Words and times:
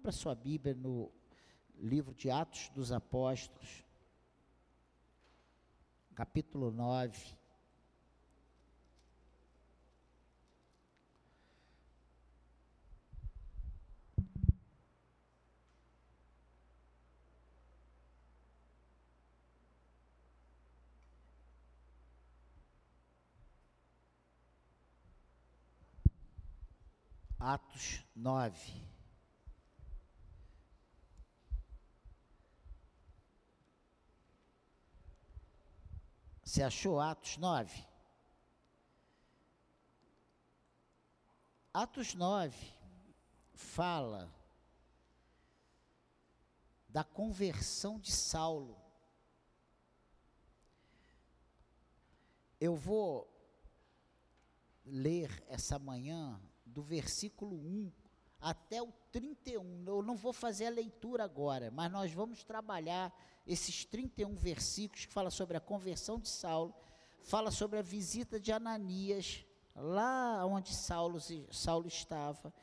Abra 0.00 0.12
sua 0.12 0.34
Bíblia 0.34 0.74
no 0.74 1.12
livro 1.76 2.14
de 2.14 2.30
Atos 2.30 2.70
dos 2.70 2.90
Apóstolos, 2.90 3.84
capítulo 6.14 6.70
9. 6.70 7.36
Atos 27.38 28.02
9. 28.16 28.89
Você 36.50 36.64
achou 36.64 36.98
Atos 36.98 37.36
9? 37.36 37.86
Atos 41.72 42.12
9 42.12 42.74
fala 43.54 44.28
da 46.88 47.04
conversão 47.04 48.00
de 48.00 48.10
Saulo. 48.10 48.76
Eu 52.58 52.74
vou 52.74 53.32
ler 54.84 55.30
essa 55.46 55.78
manhã 55.78 56.42
do 56.66 56.82
versículo 56.82 57.54
1 57.54 57.92
até 58.40 58.82
o 58.82 58.90
31. 59.12 59.84
Eu 59.86 60.02
não 60.02 60.16
vou 60.16 60.32
fazer 60.32 60.66
a 60.66 60.70
leitura 60.70 61.22
agora, 61.22 61.70
mas 61.70 61.92
nós 61.92 62.12
vamos 62.12 62.42
trabalhar 62.42 63.14
esses 63.52 63.84
31 63.84 64.36
versículos 64.36 65.06
que 65.06 65.12
fala 65.12 65.30
sobre 65.30 65.56
a 65.56 65.60
conversão 65.60 66.20
de 66.20 66.28
Saulo, 66.28 66.72
fala 67.20 67.50
sobre 67.50 67.78
a 67.78 67.82
visita 67.82 68.38
de 68.38 68.52
Ananias, 68.52 69.44
lá 69.74 70.44
onde 70.46 70.72
Saulo, 70.72 71.18
Saulo 71.50 71.88
estava, 71.88 72.54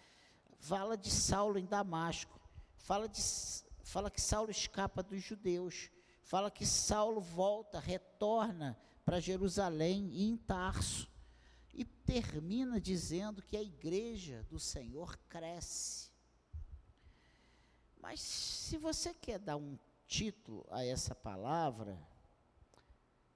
fala 0.59 0.95
de 0.95 1.11
Saulo 1.11 1.59
em 1.59 1.65
Damasco, 1.65 2.39
fala, 2.77 3.09
de, 3.09 3.21
fala 3.83 4.09
que 4.09 4.21
Saulo 4.21 4.49
escapa 4.49 5.03
dos 5.03 5.21
judeus, 5.21 5.91
fala 6.23 6.49
que 6.49 6.65
Saulo 6.65 7.19
volta, 7.19 7.79
retorna 7.79 8.79
para 9.03 9.19
Jerusalém 9.19 10.09
e 10.13 10.29
em 10.29 10.37
Tarso 10.37 11.11
e 11.73 11.83
termina 11.83 12.79
dizendo 12.79 13.41
que 13.41 13.57
a 13.57 13.61
igreja 13.61 14.45
do 14.49 14.57
Senhor 14.57 15.17
cresce. 15.29 16.09
Mas 18.01 18.21
se 18.21 18.77
você 18.77 19.13
quer 19.13 19.37
dar 19.37 19.57
um 19.57 19.77
título 20.07 20.65
a 20.71 20.83
essa 20.85 21.13
palavra, 21.13 22.01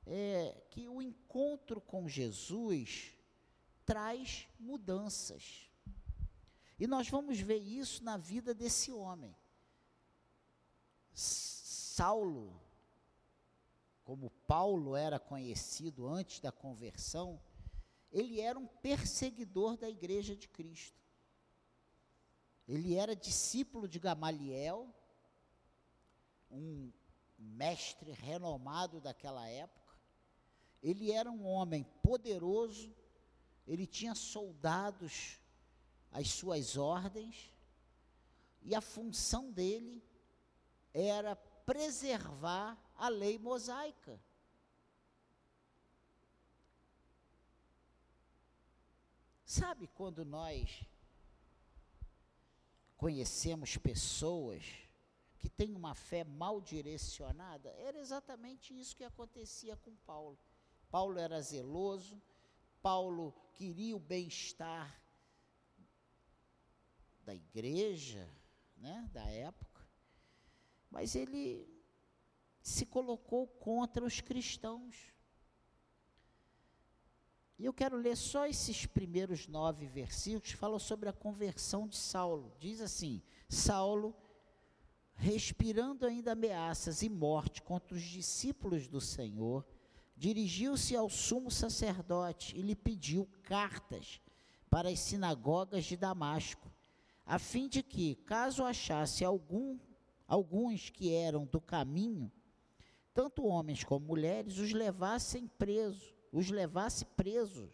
é 0.05 0.63
que 0.69 0.87
o 0.87 1.01
encontro 1.01 1.79
com 1.79 2.07
Jesus 2.07 3.13
traz 3.85 4.47
mudanças. 4.59 5.69
E 6.79 6.87
nós 6.87 7.07
vamos 7.09 7.39
ver 7.39 7.59
isso 7.59 8.03
na 8.03 8.17
vida 8.17 8.53
desse 8.53 8.91
homem. 8.91 9.35
Saulo, 11.13 12.59
como 14.03 14.31
Paulo 14.47 14.95
era 14.95 15.19
conhecido 15.19 16.07
antes 16.07 16.39
da 16.39 16.51
conversão, 16.51 17.39
ele 18.11 18.41
era 18.41 18.57
um 18.57 18.65
perseguidor 18.65 19.77
da 19.77 19.89
igreja 19.89 20.35
de 20.35 20.47
Cristo. 20.47 20.99
Ele 22.67 22.95
era 22.95 23.15
discípulo 23.15 23.87
de 23.87 23.99
Gamaliel, 23.99 24.93
um 26.51 26.91
mestre 27.37 28.11
renomado 28.11 28.99
daquela 28.99 29.47
época. 29.47 29.97
Ele 30.81 31.11
era 31.11 31.31
um 31.31 31.45
homem 31.45 31.83
poderoso, 32.03 32.93
ele 33.67 33.85
tinha 33.85 34.15
soldados 34.15 35.39
às 36.11 36.29
suas 36.29 36.77
ordens, 36.77 37.51
e 38.63 38.75
a 38.75 38.81
função 38.81 39.51
dele 39.51 40.03
era 40.93 41.35
preservar 41.35 42.77
a 42.95 43.07
lei 43.09 43.37
mosaica. 43.37 44.19
Sabe 49.45 49.87
quando 49.87 50.23
nós 50.23 50.85
conhecemos 52.95 53.77
pessoas 53.77 54.63
que 55.41 55.49
têm 55.49 55.75
uma 55.75 55.95
fé 55.95 56.23
mal 56.23 56.61
direcionada? 56.61 57.69
Era 57.71 57.97
exatamente 57.99 58.79
isso 58.79 58.95
que 58.95 59.03
acontecia 59.03 59.75
com 59.75 59.95
Paulo. 60.05 60.37
Paulo 60.89 61.17
era 61.17 61.41
zeloso, 61.41 62.21
Paulo 62.81 63.33
queria 63.53 63.95
o 63.95 63.99
bem-estar 63.99 65.01
da 67.23 67.33
igreja, 67.33 68.29
né, 68.77 69.09
da 69.11 69.25
época, 69.25 69.81
mas 70.89 71.15
ele 71.15 71.67
se 72.61 72.85
colocou 72.85 73.47
contra 73.47 74.05
os 74.05 74.21
cristãos. 74.21 75.11
E 77.57 77.65
eu 77.65 77.73
quero 77.73 77.95
ler 77.95 78.17
só 78.17 78.47
esses 78.47 78.85
primeiros 78.85 79.47
nove 79.47 79.85
versículos, 79.87 80.51
falam 80.51 80.79
sobre 80.79 81.09
a 81.09 81.13
conversão 81.13 81.87
de 81.87 81.95
Saulo. 81.95 82.55
Diz 82.59 82.81
assim: 82.81 83.21
Saulo, 83.47 84.15
respirando 85.21 86.05
ainda 86.05 86.31
ameaças 86.31 87.03
e 87.03 87.09
morte 87.09 87.61
contra 87.61 87.95
os 87.95 88.01
discípulos 88.01 88.87
do 88.87 88.99
Senhor, 88.99 89.63
dirigiu-se 90.17 90.95
ao 90.95 91.09
sumo 91.09 91.51
sacerdote 91.51 92.57
e 92.57 92.61
lhe 92.61 92.75
pediu 92.75 93.29
cartas 93.43 94.19
para 94.69 94.89
as 94.89 94.99
sinagogas 94.99 95.85
de 95.85 95.95
Damasco, 95.95 96.71
a 97.25 97.37
fim 97.37 97.67
de 97.67 97.83
que, 97.83 98.15
caso 98.15 98.63
achasse 98.63 99.23
algum, 99.23 99.77
alguns 100.27 100.89
que 100.89 101.13
eram 101.13 101.45
do 101.45 101.61
caminho, 101.61 102.31
tanto 103.13 103.45
homens 103.45 103.83
como 103.83 104.07
mulheres, 104.07 104.57
os 104.57 104.73
levassem 104.73 105.47
presos 105.47 106.11
os 106.31 106.49
levasse 106.49 107.05
presos 107.05 107.69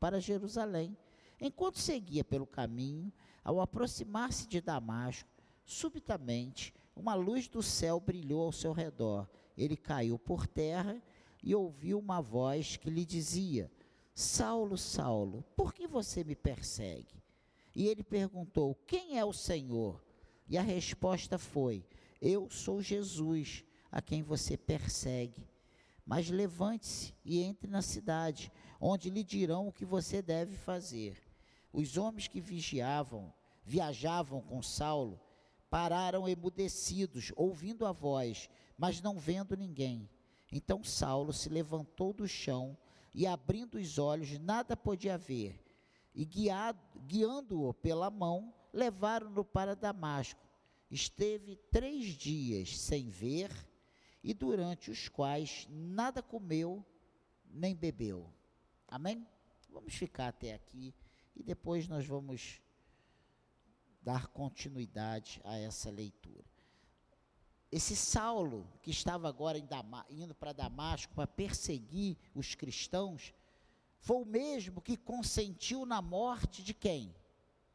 para 0.00 0.20
Jerusalém. 0.20 0.96
Enquanto 1.40 1.78
seguia 1.78 2.24
pelo 2.24 2.46
caminho, 2.46 3.12
ao 3.44 3.60
aproximar-se 3.60 4.48
de 4.48 4.60
Damasco, 4.60 5.28
subitamente 5.64 6.74
uma 6.98 7.14
luz 7.14 7.46
do 7.46 7.62
céu 7.62 8.00
brilhou 8.00 8.46
ao 8.46 8.52
seu 8.52 8.72
redor. 8.72 9.28
Ele 9.56 9.76
caiu 9.76 10.18
por 10.18 10.46
terra 10.46 11.00
e 11.42 11.54
ouviu 11.54 11.98
uma 11.98 12.20
voz 12.20 12.76
que 12.76 12.90
lhe 12.90 13.04
dizia: 13.04 13.70
Saulo, 14.12 14.76
Saulo, 14.76 15.44
por 15.56 15.72
que 15.72 15.86
você 15.86 16.24
me 16.24 16.34
persegue? 16.34 17.22
E 17.74 17.86
ele 17.86 18.02
perguntou: 18.02 18.74
Quem 18.86 19.16
é 19.16 19.24
o 19.24 19.32
Senhor? 19.32 20.04
E 20.48 20.58
a 20.58 20.62
resposta 20.62 21.38
foi: 21.38 21.86
Eu 22.20 22.50
sou 22.50 22.82
Jesus, 22.82 23.64
a 23.92 24.02
quem 24.02 24.22
você 24.22 24.56
persegue. 24.56 25.48
Mas 26.04 26.30
levante-se 26.30 27.14
e 27.24 27.40
entre 27.40 27.70
na 27.70 27.82
cidade, 27.82 28.50
onde 28.80 29.10
lhe 29.10 29.22
dirão 29.22 29.68
o 29.68 29.72
que 29.72 29.84
você 29.84 30.20
deve 30.20 30.56
fazer. 30.56 31.16
Os 31.72 31.96
homens 31.96 32.26
que 32.26 32.40
vigiavam, 32.40 33.32
viajavam 33.62 34.40
com 34.40 34.62
Saulo, 34.62 35.20
pararam 35.70 36.28
emudecidos, 36.28 37.32
ouvindo 37.36 37.86
a 37.86 37.92
voz, 37.92 38.48
mas 38.76 39.00
não 39.00 39.18
vendo 39.18 39.56
ninguém. 39.56 40.08
Então 40.50 40.82
Saulo 40.82 41.32
se 41.32 41.48
levantou 41.48 42.12
do 42.12 42.26
chão 42.26 42.76
e, 43.14 43.26
abrindo 43.26 43.76
os 43.76 43.98
olhos, 43.98 44.38
nada 44.38 44.76
podia 44.76 45.18
ver. 45.18 45.62
E 46.14 46.24
guiando-o 46.24 47.74
pela 47.74 48.10
mão, 48.10 48.54
levaram-no 48.72 49.44
para 49.44 49.76
Damasco. 49.76 50.40
Esteve 50.90 51.56
três 51.70 52.06
dias 52.06 52.78
sem 52.78 53.08
ver 53.10 53.50
e 54.24 54.32
durante 54.32 54.90
os 54.90 55.08
quais 55.08 55.66
nada 55.70 56.22
comeu 56.22 56.84
nem 57.44 57.74
bebeu. 57.74 58.32
Amém? 58.86 59.26
Vamos 59.70 59.94
ficar 59.94 60.28
até 60.28 60.54
aqui 60.54 60.94
e 61.36 61.42
depois 61.42 61.86
nós 61.86 62.06
vamos 62.06 62.60
dar 64.08 64.26
continuidade 64.28 65.38
a 65.44 65.58
essa 65.58 65.90
leitura. 65.90 66.42
Esse 67.70 67.94
Saulo, 67.94 68.66
que 68.80 68.90
estava 68.90 69.28
agora 69.28 69.58
indo 70.08 70.34
para 70.34 70.54
Damasco 70.54 71.14
para 71.14 71.26
perseguir 71.26 72.16
os 72.34 72.54
cristãos, 72.54 73.34
foi 74.00 74.16
o 74.16 74.24
mesmo 74.24 74.80
que 74.80 74.96
consentiu 74.96 75.84
na 75.84 76.00
morte 76.00 76.62
de 76.62 76.72
quem? 76.72 77.14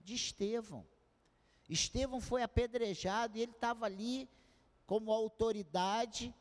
De 0.02 0.16
Estevão. 0.16 0.84
Estevão 1.70 2.20
foi 2.20 2.42
apedrejado 2.42 3.38
e 3.38 3.42
ele 3.42 3.52
estava 3.52 3.86
ali 3.86 4.28
como 4.88 5.12
autoridade, 5.12 6.34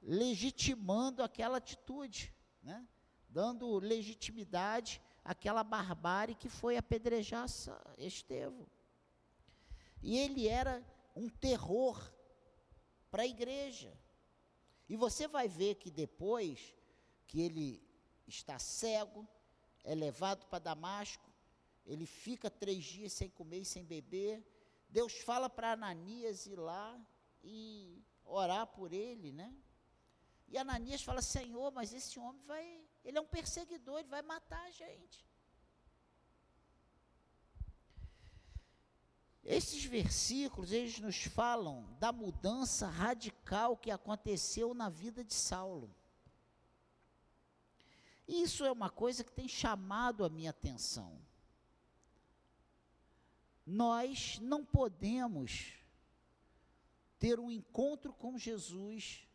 legitimando 0.00 1.22
aquela 1.22 1.58
atitude, 1.58 2.32
né? 2.62 2.88
dando 3.28 3.78
legitimidade 3.78 5.02
àquela 5.22 5.62
barbárie 5.62 6.34
que 6.34 6.48
foi 6.48 6.78
apedrejar 6.78 7.46
Estevão. 7.98 8.66
E 10.04 10.18
ele 10.18 10.46
era 10.46 10.84
um 11.16 11.30
terror 11.30 11.98
para 13.10 13.22
a 13.22 13.26
igreja. 13.26 13.90
E 14.86 14.96
você 14.96 15.26
vai 15.26 15.48
ver 15.48 15.76
que 15.76 15.90
depois 15.90 16.74
que 17.26 17.40
ele 17.40 17.82
está 18.26 18.58
cego, 18.58 19.26
é 19.82 19.94
levado 19.94 20.44
para 20.44 20.58
Damasco, 20.58 21.32
ele 21.86 22.04
fica 22.04 22.50
três 22.50 22.84
dias 22.84 23.14
sem 23.14 23.30
comer 23.30 23.60
e 23.60 23.64
sem 23.64 23.82
beber. 23.82 24.44
Deus 24.90 25.14
fala 25.20 25.48
para 25.48 25.72
Ananias 25.72 26.44
ir 26.44 26.56
lá 26.56 27.00
e 27.42 28.04
orar 28.26 28.66
por 28.66 28.92
ele, 28.92 29.32
né? 29.32 29.56
E 30.48 30.58
Ananias 30.58 31.02
fala: 31.02 31.22
Senhor, 31.22 31.72
mas 31.72 31.94
esse 31.94 32.18
homem 32.18 32.42
vai, 32.44 32.84
ele 33.02 33.16
é 33.16 33.20
um 33.22 33.26
perseguidor, 33.26 34.00
ele 34.00 34.08
vai 34.08 34.20
matar 34.20 34.62
a 34.66 34.70
gente. 34.70 35.24
Esses 39.44 39.84
versículos, 39.84 40.72
eles 40.72 40.98
nos 40.98 41.24
falam 41.24 41.86
da 42.00 42.10
mudança 42.10 42.86
radical 42.86 43.76
que 43.76 43.90
aconteceu 43.90 44.72
na 44.72 44.88
vida 44.88 45.22
de 45.22 45.34
Saulo. 45.34 45.94
Isso 48.26 48.64
é 48.64 48.72
uma 48.72 48.88
coisa 48.88 49.22
que 49.22 49.30
tem 49.30 49.46
chamado 49.46 50.24
a 50.24 50.30
minha 50.30 50.48
atenção. 50.48 51.20
Nós 53.66 54.38
não 54.40 54.64
podemos 54.64 55.74
ter 57.18 57.38
um 57.38 57.50
encontro 57.50 58.14
com 58.14 58.38
Jesus 58.38 59.28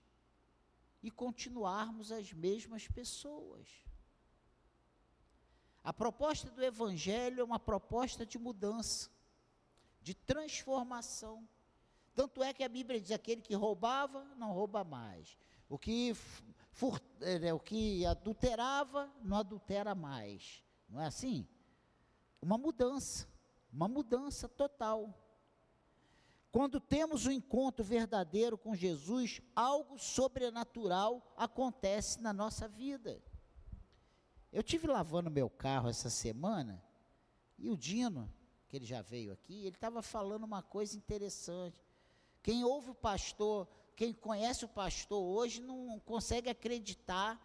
e 1.04 1.12
continuarmos 1.12 2.12
as 2.12 2.34
mesmas 2.34 2.88
pessoas. 2.88 3.68
A 5.84 5.94
proposta 5.94 6.50
do 6.50 6.64
Evangelho 6.64 7.42
é 7.42 7.44
uma 7.44 7.60
proposta 7.60 8.26
de 8.26 8.40
mudança 8.40 9.10
de 10.02 10.14
transformação. 10.14 11.48
Tanto 12.14 12.44
é 12.44 12.54
que 12.54 12.64
a 12.64 12.70
Bíblia 12.70 13.00
diz: 13.00 13.12
aquele 13.12 13.42
que 13.42 13.56
roubava, 13.56 14.24
não 14.36 14.52
rouba 14.52 14.84
mais. 14.84 15.38
O 15.70 15.78
que, 15.78 16.14
fur, 16.72 17.00
é, 17.22 17.54
o 17.54 17.60
que 17.60 18.06
adulterava, 18.06 19.12
não 19.22 19.38
adultera 19.38 19.94
mais. 19.94 20.64
Não 20.90 21.00
é 21.00 21.06
assim? 21.06 21.48
Uma 22.42 22.58
mudança, 22.58 23.28
uma 23.72 23.88
mudança 23.88 24.48
total. 24.48 25.14
Quando 26.52 26.80
temos 26.80 27.28
um 27.28 27.32
encontro 27.32 27.84
verdadeiro 27.84 28.58
com 28.58 28.76
Jesus, 28.76 29.40
algo 29.56 30.00
sobrenatural 30.00 31.34
acontece 31.38 32.22
na 32.22 32.34
nossa 32.34 32.68
vida. 32.68 33.22
Eu 34.52 34.64
tive 34.64 34.88
lavando 34.88 35.30
meu 35.30 35.48
carro 35.48 35.90
essa 35.90 36.10
semana 36.10 36.84
e 37.60 37.70
o 37.70 37.78
Dino, 37.78 38.34
que 38.70 38.78
ele 38.78 38.86
já 38.86 39.02
veio 39.02 39.34
aqui, 39.34 39.66
ele 39.66 39.76
estava 39.76 40.02
falando 40.02 40.44
uma 40.44 40.62
coisa 40.62 40.96
interessante. 40.96 41.84
Quem 42.44 42.64
ouve 42.64 42.92
o 42.92 42.96
pastor, 42.96 43.68
quem 43.96 44.14
conhece 44.14 44.64
o 44.64 44.70
pastor 44.70 45.22
hoje, 45.22 45.60
não 45.60 46.00
consegue 46.06 46.50
acreditar 46.50 47.38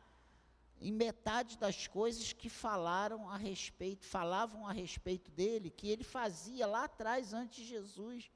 em 0.81 0.93
metade 0.93 1.57
das 1.57 1.87
coisas 1.87 2.33
que 2.33 2.51
falaram 2.51 3.29
a 3.29 3.39
respeito, 3.39 4.05
falavam 4.05 4.67
a 4.67 4.73
respeito 4.73 5.31
dele, 5.31 5.71
que 5.71 5.89
ele 5.89 6.05
fazia 6.05 6.67
lá 6.67 6.85
atrás, 6.85 7.33
antes 7.33 7.57
de 7.57 7.65
Jesus. 7.65 8.31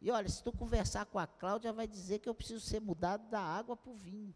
E 0.00 0.10
olha, 0.10 0.28
se 0.28 0.42
tu 0.42 0.52
conversar 0.52 1.06
com 1.06 1.18
a 1.18 1.26
Cláudia, 1.26 1.72
vai 1.72 1.88
dizer 1.88 2.18
que 2.18 2.28
eu 2.28 2.34
preciso 2.34 2.60
ser 2.60 2.80
mudado 2.80 3.26
da 3.30 3.40
água 3.40 3.74
para 3.74 3.90
o 3.90 3.96
vinho. 3.96 4.34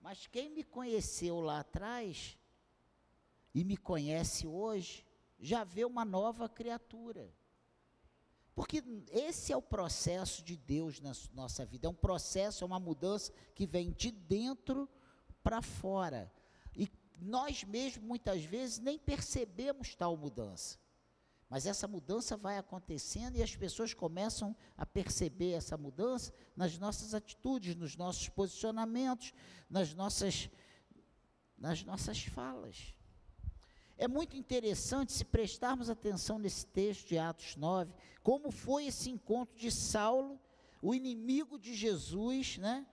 Mas 0.00 0.26
quem 0.26 0.48
me 0.48 0.64
conheceu 0.64 1.40
lá 1.40 1.60
atrás 1.60 2.38
e 3.54 3.62
me 3.62 3.76
conhece 3.76 4.46
hoje, 4.46 5.04
já 5.44 5.62
vê 5.62 5.84
uma 5.84 6.04
nova 6.04 6.48
criatura. 6.48 7.30
Porque 8.54 8.82
esse 9.10 9.52
é 9.52 9.56
o 9.56 9.60
processo 9.60 10.42
de 10.42 10.56
Deus 10.56 11.00
na 11.00 11.12
nossa 11.34 11.66
vida. 11.66 11.86
É 11.86 11.90
um 11.90 11.94
processo, 11.94 12.64
é 12.64 12.66
uma 12.66 12.80
mudança 12.80 13.30
que 13.54 13.66
vem 13.66 13.92
de 13.92 14.10
dentro 14.10 14.88
para 15.42 15.60
fora. 15.60 16.32
E 16.74 16.88
nós 17.20 17.62
mesmos, 17.62 18.06
muitas 18.06 18.42
vezes, 18.44 18.78
nem 18.78 18.98
percebemos 18.98 19.94
tal 19.94 20.16
mudança. 20.16 20.78
Mas 21.50 21.66
essa 21.66 21.86
mudança 21.86 22.36
vai 22.38 22.56
acontecendo 22.56 23.36
e 23.36 23.42
as 23.42 23.54
pessoas 23.54 23.92
começam 23.92 24.56
a 24.78 24.86
perceber 24.86 25.52
essa 25.52 25.76
mudança 25.76 26.32
nas 26.56 26.78
nossas 26.78 27.12
atitudes, 27.12 27.76
nos 27.76 27.96
nossos 27.96 28.30
posicionamentos, 28.30 29.34
nas 29.68 29.92
nossas, 29.92 30.48
nas 31.58 31.84
nossas 31.84 32.22
falas. 32.22 32.94
É 33.96 34.08
muito 34.08 34.36
interessante 34.36 35.12
se 35.12 35.24
prestarmos 35.24 35.88
atenção 35.88 36.38
nesse 36.38 36.66
texto 36.66 37.08
de 37.08 37.18
Atos 37.18 37.56
9, 37.56 37.92
como 38.22 38.50
foi 38.50 38.86
esse 38.86 39.10
encontro 39.10 39.56
de 39.56 39.70
Saulo, 39.70 40.40
o 40.82 40.94
inimigo 40.94 41.58
de 41.58 41.74
Jesus, 41.74 42.58
né? 42.58 42.86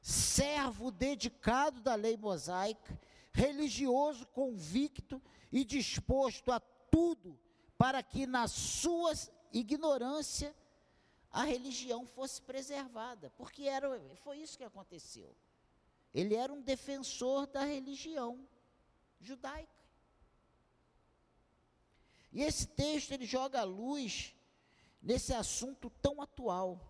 servo 0.00 0.90
dedicado 0.90 1.80
da 1.80 1.94
lei 1.94 2.16
mosaica, 2.16 2.98
religioso 3.32 4.26
convicto 4.28 5.22
e 5.52 5.64
disposto 5.64 6.50
a 6.50 6.58
tudo 6.58 7.38
para 7.76 8.02
que 8.02 8.26
na 8.26 8.48
sua 8.48 9.12
ignorância 9.52 10.54
a 11.30 11.44
religião 11.44 12.04
fosse 12.06 12.42
preservada, 12.42 13.30
porque 13.36 13.64
era, 13.64 13.88
foi 14.16 14.38
isso 14.38 14.58
que 14.58 14.64
aconteceu. 14.64 15.34
Ele 16.12 16.34
era 16.34 16.52
um 16.52 16.60
defensor 16.60 17.46
da 17.46 17.62
religião 17.62 18.48
judaica. 19.20 19.79
E 22.32 22.42
esse 22.42 22.66
texto 22.66 23.12
ele 23.12 23.26
joga 23.26 23.60
a 23.60 23.64
luz 23.64 24.34
nesse 25.02 25.32
assunto 25.32 25.90
tão 26.02 26.20
atual. 26.20 26.86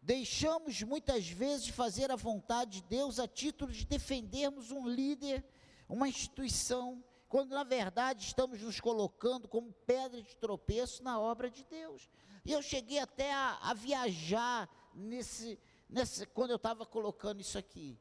Deixamos 0.00 0.82
muitas 0.82 1.28
vezes 1.28 1.66
de 1.66 1.72
fazer 1.72 2.10
a 2.10 2.16
vontade 2.16 2.80
de 2.80 2.88
Deus 2.88 3.20
a 3.20 3.28
título 3.28 3.70
de 3.70 3.86
defendermos 3.86 4.72
um 4.72 4.88
líder, 4.88 5.44
uma 5.88 6.08
instituição, 6.08 7.04
quando 7.28 7.50
na 7.50 7.62
verdade 7.62 8.26
estamos 8.26 8.60
nos 8.60 8.80
colocando 8.80 9.46
como 9.46 9.72
pedra 9.86 10.20
de 10.20 10.36
tropeço 10.36 11.04
na 11.04 11.20
obra 11.20 11.48
de 11.48 11.64
Deus. 11.64 12.10
E 12.44 12.50
eu 12.50 12.60
cheguei 12.60 12.98
até 12.98 13.32
a, 13.32 13.58
a 13.62 13.74
viajar 13.74 14.68
nesse, 14.92 15.56
nesse, 15.88 16.26
quando 16.26 16.50
eu 16.50 16.56
estava 16.56 16.84
colocando 16.84 17.40
isso 17.40 17.56
aqui. 17.56 17.96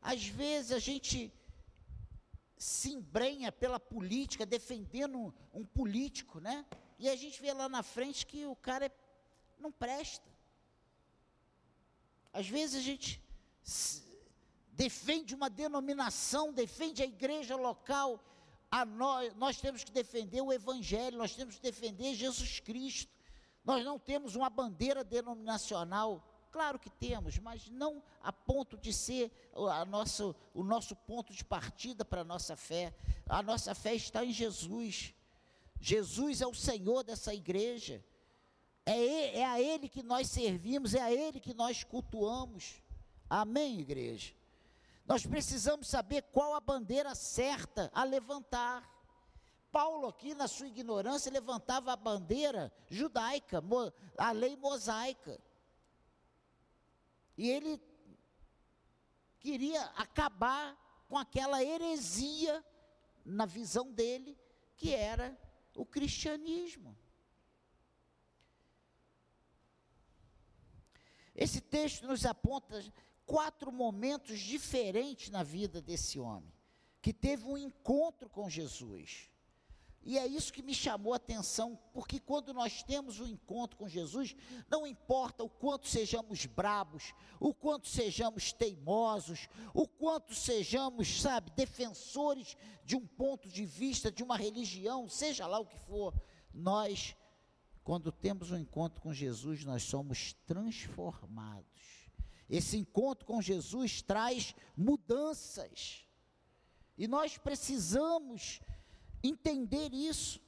Às 0.00 0.26
vezes 0.26 0.72
a 0.72 0.78
gente 0.78 1.30
se 2.56 2.92
embrenha 2.92 3.52
pela 3.52 3.78
política, 3.78 4.46
defendendo 4.46 5.34
um, 5.52 5.64
político, 5.64 6.40
né? 6.40 6.64
E 6.98 7.08
a 7.08 7.16
gente 7.16 7.40
vê 7.40 7.52
lá 7.52 7.68
na 7.68 7.82
frente 7.82 8.26
que 8.26 8.46
o 8.46 8.56
cara 8.56 8.86
é, 8.86 8.90
não 9.58 9.70
presta. 9.70 10.26
Às 12.32 12.48
vezes 12.48 12.80
a 12.80 12.82
gente 12.82 13.22
defende 14.72 15.34
uma 15.34 15.50
denominação, 15.50 16.52
defende 16.52 17.02
a 17.02 17.06
igreja 17.06 17.56
local. 17.56 18.22
A 18.70 18.84
nós, 18.84 19.34
nós 19.34 19.60
temos 19.60 19.84
que 19.84 19.92
defender 19.92 20.40
o 20.40 20.52
Evangelho, 20.52 21.18
nós 21.18 21.34
temos 21.34 21.56
que 21.56 21.62
defender 21.62 22.14
Jesus 22.14 22.60
Cristo. 22.60 23.12
Nós 23.64 23.84
não 23.84 23.98
temos 23.98 24.34
uma 24.34 24.48
bandeira 24.48 25.04
denominacional 25.04 26.26
Claro 26.56 26.78
que 26.78 26.88
temos, 26.88 27.36
mas 27.38 27.68
não 27.68 28.02
a 28.22 28.32
ponto 28.32 28.78
de 28.78 28.90
ser 28.90 29.30
a 29.70 29.84
nosso, 29.84 30.34
o 30.54 30.64
nosso 30.64 30.96
ponto 30.96 31.34
de 31.34 31.44
partida 31.44 32.02
para 32.02 32.22
a 32.22 32.24
nossa 32.24 32.56
fé. 32.56 32.94
A 33.28 33.42
nossa 33.42 33.74
fé 33.74 33.94
está 33.94 34.24
em 34.24 34.32
Jesus. 34.32 35.12
Jesus 35.78 36.40
é 36.40 36.46
o 36.46 36.54
Senhor 36.54 37.04
dessa 37.04 37.34
igreja. 37.34 38.02
É, 38.86 39.40
é 39.40 39.44
a 39.44 39.60
Ele 39.60 39.86
que 39.86 40.02
nós 40.02 40.28
servimos, 40.28 40.94
é 40.94 41.02
a 41.02 41.12
Ele 41.12 41.40
que 41.40 41.52
nós 41.52 41.84
cultuamos. 41.84 42.82
Amém, 43.28 43.78
igreja? 43.80 44.32
Nós 45.04 45.26
precisamos 45.26 45.88
saber 45.88 46.22
qual 46.32 46.54
a 46.54 46.60
bandeira 46.60 47.14
certa 47.14 47.90
a 47.92 48.02
levantar. 48.02 48.82
Paulo, 49.70 50.08
aqui 50.08 50.34
na 50.34 50.48
sua 50.48 50.68
ignorância, 50.68 51.30
levantava 51.30 51.92
a 51.92 51.96
bandeira 51.96 52.72
judaica, 52.88 53.62
a 54.16 54.32
lei 54.32 54.56
mosaica. 54.56 55.38
E 57.36 57.50
ele 57.50 57.80
queria 59.38 59.82
acabar 59.96 60.76
com 61.08 61.16
aquela 61.18 61.62
heresia 61.62 62.64
na 63.24 63.44
visão 63.44 63.92
dele, 63.92 64.38
que 64.76 64.94
era 64.94 65.38
o 65.74 65.84
cristianismo. 65.84 66.96
Esse 71.34 71.60
texto 71.60 72.06
nos 72.06 72.24
aponta 72.24 72.82
quatro 73.26 73.70
momentos 73.70 74.40
diferentes 74.40 75.28
na 75.28 75.42
vida 75.42 75.82
desse 75.82 76.18
homem, 76.18 76.52
que 77.02 77.12
teve 77.12 77.44
um 77.44 77.58
encontro 77.58 78.30
com 78.30 78.48
Jesus. 78.48 79.30
E 80.06 80.16
é 80.16 80.24
isso 80.24 80.52
que 80.52 80.62
me 80.62 80.72
chamou 80.72 81.12
a 81.12 81.16
atenção, 81.16 81.76
porque 81.92 82.20
quando 82.20 82.54
nós 82.54 82.80
temos 82.80 83.18
um 83.18 83.26
encontro 83.26 83.76
com 83.76 83.88
Jesus, 83.88 84.36
não 84.70 84.86
importa 84.86 85.42
o 85.42 85.50
quanto 85.50 85.88
sejamos 85.88 86.46
brabos, 86.46 87.12
o 87.40 87.52
quanto 87.52 87.88
sejamos 87.88 88.52
teimosos, 88.52 89.48
o 89.74 89.88
quanto 89.88 90.32
sejamos, 90.32 91.20
sabe, 91.20 91.50
defensores 91.56 92.56
de 92.84 92.94
um 92.94 93.04
ponto 93.04 93.48
de 93.48 93.66
vista, 93.66 94.12
de 94.12 94.22
uma 94.22 94.36
religião, 94.36 95.08
seja 95.08 95.44
lá 95.44 95.58
o 95.58 95.66
que 95.66 95.78
for, 95.80 96.14
nós 96.54 97.16
quando 97.82 98.12
temos 98.12 98.52
um 98.52 98.58
encontro 98.58 99.00
com 99.00 99.12
Jesus, 99.12 99.64
nós 99.64 99.82
somos 99.82 100.34
transformados. 100.46 102.10
Esse 102.48 102.76
encontro 102.76 103.26
com 103.26 103.42
Jesus 103.42 104.02
traz 104.02 104.54
mudanças. 104.76 106.04
E 106.96 107.08
nós 107.08 107.36
precisamos 107.38 108.60
entender 109.26 109.92
isso. 109.92 110.40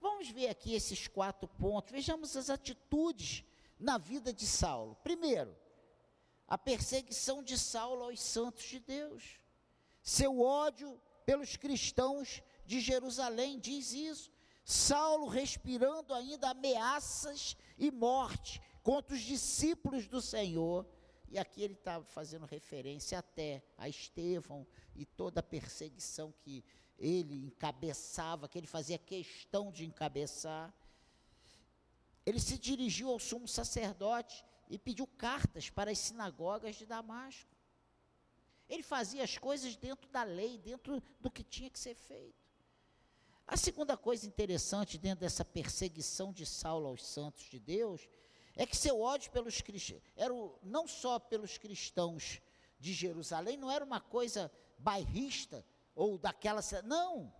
Vamos 0.00 0.28
ver 0.28 0.48
aqui 0.48 0.74
esses 0.74 1.06
quatro 1.06 1.48
pontos. 1.48 1.92
Vejamos 1.92 2.36
as 2.36 2.50
atitudes 2.50 3.44
na 3.78 3.98
vida 3.98 4.32
de 4.32 4.46
Saulo. 4.46 4.96
Primeiro, 5.02 5.56
a 6.46 6.58
perseguição 6.58 7.42
de 7.42 7.56
Saulo 7.58 8.04
aos 8.04 8.20
santos 8.20 8.64
de 8.64 8.78
Deus. 8.78 9.40
Seu 10.02 10.40
ódio 10.40 11.00
pelos 11.24 11.56
cristãos 11.56 12.42
de 12.66 12.80
Jerusalém 12.80 13.58
diz 13.58 13.92
isso. 13.92 14.30
Saulo 14.64 15.26
respirando 15.26 16.14
ainda 16.14 16.50
ameaças 16.50 17.56
e 17.78 17.90
morte 17.90 18.60
contra 18.82 19.14
os 19.14 19.22
discípulos 19.22 20.06
do 20.06 20.20
Senhor. 20.20 20.86
E 21.28 21.38
aqui 21.38 21.62
ele 21.62 21.74
está 21.74 22.02
fazendo 22.02 22.44
referência 22.44 23.18
até 23.18 23.62
a 23.78 23.88
Estevão 23.88 24.66
e 24.94 25.06
toda 25.06 25.40
a 25.40 25.42
perseguição 25.42 26.32
que 26.42 26.62
ele 27.02 27.34
encabeçava, 27.46 28.48
que 28.48 28.56
ele 28.56 28.66
fazia 28.66 28.96
questão 28.96 29.72
de 29.72 29.84
encabeçar. 29.84 30.72
Ele 32.24 32.38
se 32.38 32.56
dirigiu 32.56 33.10
ao 33.10 33.18
sumo 33.18 33.48
sacerdote 33.48 34.44
e 34.70 34.78
pediu 34.78 35.06
cartas 35.06 35.68
para 35.68 35.90
as 35.90 35.98
sinagogas 35.98 36.76
de 36.76 36.86
Damasco. 36.86 37.50
Ele 38.68 38.84
fazia 38.84 39.24
as 39.24 39.36
coisas 39.36 39.74
dentro 39.74 40.08
da 40.10 40.22
lei, 40.22 40.58
dentro 40.58 41.02
do 41.20 41.28
que 41.28 41.42
tinha 41.42 41.68
que 41.68 41.78
ser 41.78 41.96
feito. 41.96 42.40
A 43.48 43.56
segunda 43.56 43.96
coisa 43.96 44.24
interessante 44.24 44.96
dentro 44.96 45.20
dessa 45.20 45.44
perseguição 45.44 46.32
de 46.32 46.46
Saulo 46.46 46.86
aos 46.86 47.04
santos 47.04 47.42
de 47.50 47.58
Deus 47.58 48.08
é 48.54 48.64
que 48.64 48.76
seu 48.76 49.00
ódio 49.00 49.32
pelos 49.32 49.60
cristãos, 49.60 50.00
era 50.14 50.32
o, 50.32 50.56
não 50.62 50.86
só 50.86 51.18
pelos 51.18 51.58
cristãos 51.58 52.40
de 52.78 52.92
Jerusalém, 52.92 53.56
não 53.56 53.70
era 53.70 53.84
uma 53.84 54.00
coisa 54.00 54.50
bairrista 54.78 55.66
ou 55.94 56.18
daquela. 56.18 56.60
Não! 56.84 57.32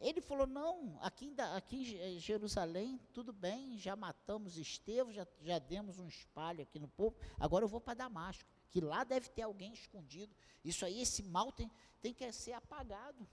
Ele 0.00 0.20
falou: 0.20 0.46
não, 0.46 0.98
aqui, 1.02 1.34
aqui 1.54 1.98
em 2.00 2.18
Jerusalém, 2.18 2.98
tudo 3.12 3.32
bem, 3.32 3.78
já 3.78 3.94
matamos 3.94 4.56
Estevão, 4.56 5.12
já, 5.12 5.26
já 5.42 5.58
demos 5.58 5.98
um 5.98 6.08
espalho 6.08 6.62
aqui 6.62 6.78
no 6.78 6.88
povo, 6.88 7.16
agora 7.38 7.64
eu 7.64 7.68
vou 7.68 7.80
para 7.80 7.94
Damasco, 7.94 8.48
que 8.70 8.80
lá 8.80 9.04
deve 9.04 9.28
ter 9.28 9.42
alguém 9.42 9.74
escondido. 9.74 10.34
Isso 10.64 10.86
aí, 10.86 11.02
esse 11.02 11.22
mal 11.22 11.52
tem, 11.52 11.70
tem 12.00 12.14
que 12.14 12.32
ser 12.32 12.52
apagado. 12.52 13.28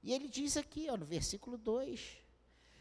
E 0.00 0.12
ele 0.12 0.28
diz 0.28 0.56
aqui, 0.56 0.88
ó, 0.88 0.96
no 0.96 1.04
versículo 1.04 1.58
2: 1.58 2.18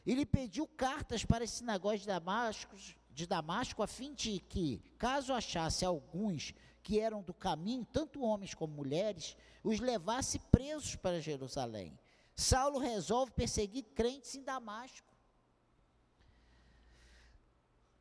ele 0.06 0.24
pediu 0.24 0.68
cartas 0.68 1.26
para 1.26 1.44
as 1.44 1.50
sinagogas 1.50 2.02
de 2.02 2.08
Damasco, 2.08 2.76
de 3.10 3.26
Damasco, 3.26 3.82
a 3.82 3.88
fim 3.88 4.14
de 4.14 4.40
que, 4.40 4.84
caso 5.00 5.34
achasse 5.34 5.84
alguns 5.84 6.54
que 6.86 7.00
eram 7.00 7.24
do 7.24 7.34
caminho, 7.34 7.84
tanto 7.84 8.22
homens 8.22 8.54
como 8.54 8.72
mulheres, 8.72 9.36
os 9.64 9.80
levasse 9.80 10.38
presos 10.52 10.96
para 10.96 11.20
Jerusalém. 11.20 11.98
Saulo 12.36 12.78
resolve 12.78 13.32
perseguir 13.32 13.86
crentes 13.96 14.36
em 14.36 14.44
Damasco. 14.44 15.12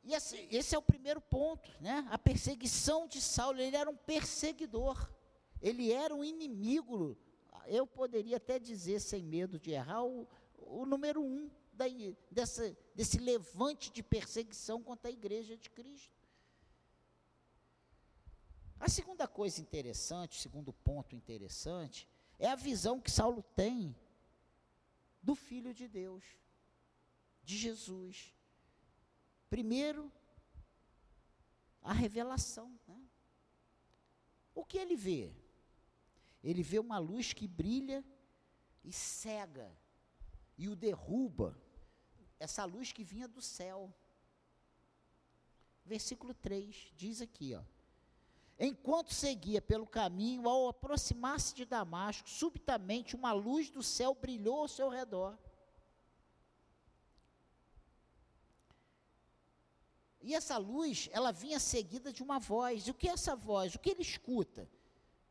E 0.03 0.13
esse, 0.13 0.37
esse, 0.51 0.75
é 0.75 0.79
o 0.79 0.83
primeiro 0.83 1.19
ponto, 1.19 1.71
né? 1.81 2.07
A 2.11 2.19
perseguição 2.19 3.09
de 3.09 3.23
Saulo, 3.23 3.59
ele 3.59 3.75
era 3.75 3.89
um 3.89 3.97
perseguidor. 3.97 5.11
Ele 5.63 5.91
era 5.91 6.15
um 6.15 6.23
inimigo, 6.23 7.17
eu 7.67 7.87
poderia 7.87 8.37
até 8.37 8.59
dizer, 8.59 9.01
sem 9.01 9.23
medo 9.23 9.59
de 9.59 9.71
errar, 9.71 10.05
o, 10.05 10.29
o 10.59 10.85
número 10.85 11.23
um 11.23 11.51
dessa, 12.31 12.77
desse 12.95 13.17
levante 13.17 13.91
de 13.91 14.03
perseguição 14.03 14.83
contra 14.83 15.09
a 15.09 15.13
igreja 15.13 15.57
de 15.57 15.71
Cristo. 15.71 16.13
A 18.85 18.89
segunda 18.91 19.27
coisa 19.27 19.63
interessante, 19.63 20.37
o 20.37 20.43
segundo 20.43 20.71
ponto 20.71 21.17
interessante, 21.17 22.07
é 22.39 22.49
a 22.49 22.55
visão 22.55 23.01
que 23.01 23.11
Saulo 23.11 23.43
tem 23.43 23.97
do 25.23 25.35
Filho 25.35 25.73
de 25.73 25.89
Deus, 25.89 26.23
de 27.43 27.57
Jesus. 27.57 28.35
Primeiro, 29.49 30.13
a 31.81 31.95
revelação. 31.95 32.79
Né? 32.87 33.01
O 34.55 34.67
que 34.67 34.77
ele 34.77 34.97
vê? 34.97 35.33
Ele 36.43 36.63
vê 36.63 36.79
uma 36.79 36.99
luz 36.99 37.33
que 37.33 37.49
brilha 37.49 38.05
e 38.85 38.93
cega, 38.93 39.75
e 40.59 40.69
o 40.69 40.77
derruba, 40.77 41.59
essa 42.39 42.67
luz 42.67 42.93
que 42.93 43.03
vinha 43.03 43.27
do 43.27 43.41
céu. 43.41 43.91
Versículo 45.87 46.35
3 46.35 46.93
diz 46.95 47.23
aqui, 47.23 47.55
ó. 47.55 47.65
Enquanto 48.59 49.13
seguia 49.13 49.61
pelo 49.61 49.87
caminho, 49.87 50.49
ao 50.49 50.69
aproximar-se 50.69 51.55
de 51.55 51.65
Damasco, 51.65 52.29
subitamente 52.29 53.17
uma 53.17 53.33
luz 53.33 53.71
do 53.71 53.83
céu 53.83 54.15
brilhou 54.15 54.61
ao 54.61 54.69
seu 54.69 54.89
redor. 54.89 55.37
E 60.23 60.35
essa 60.35 60.57
luz, 60.57 61.11
ela 61.13 61.33
vinha 61.33 61.61
seguida 61.61 62.11
de 62.11 62.23
uma 62.23 62.39
voz. 62.39 62.87
E 62.87 62.91
o 62.91 62.95
que 62.95 63.09
é 63.09 63.13
essa 63.13 63.37
voz? 63.37 63.75
O 63.75 63.79
que 63.79 63.91
ele 63.91 64.01
escuta? 64.01 64.67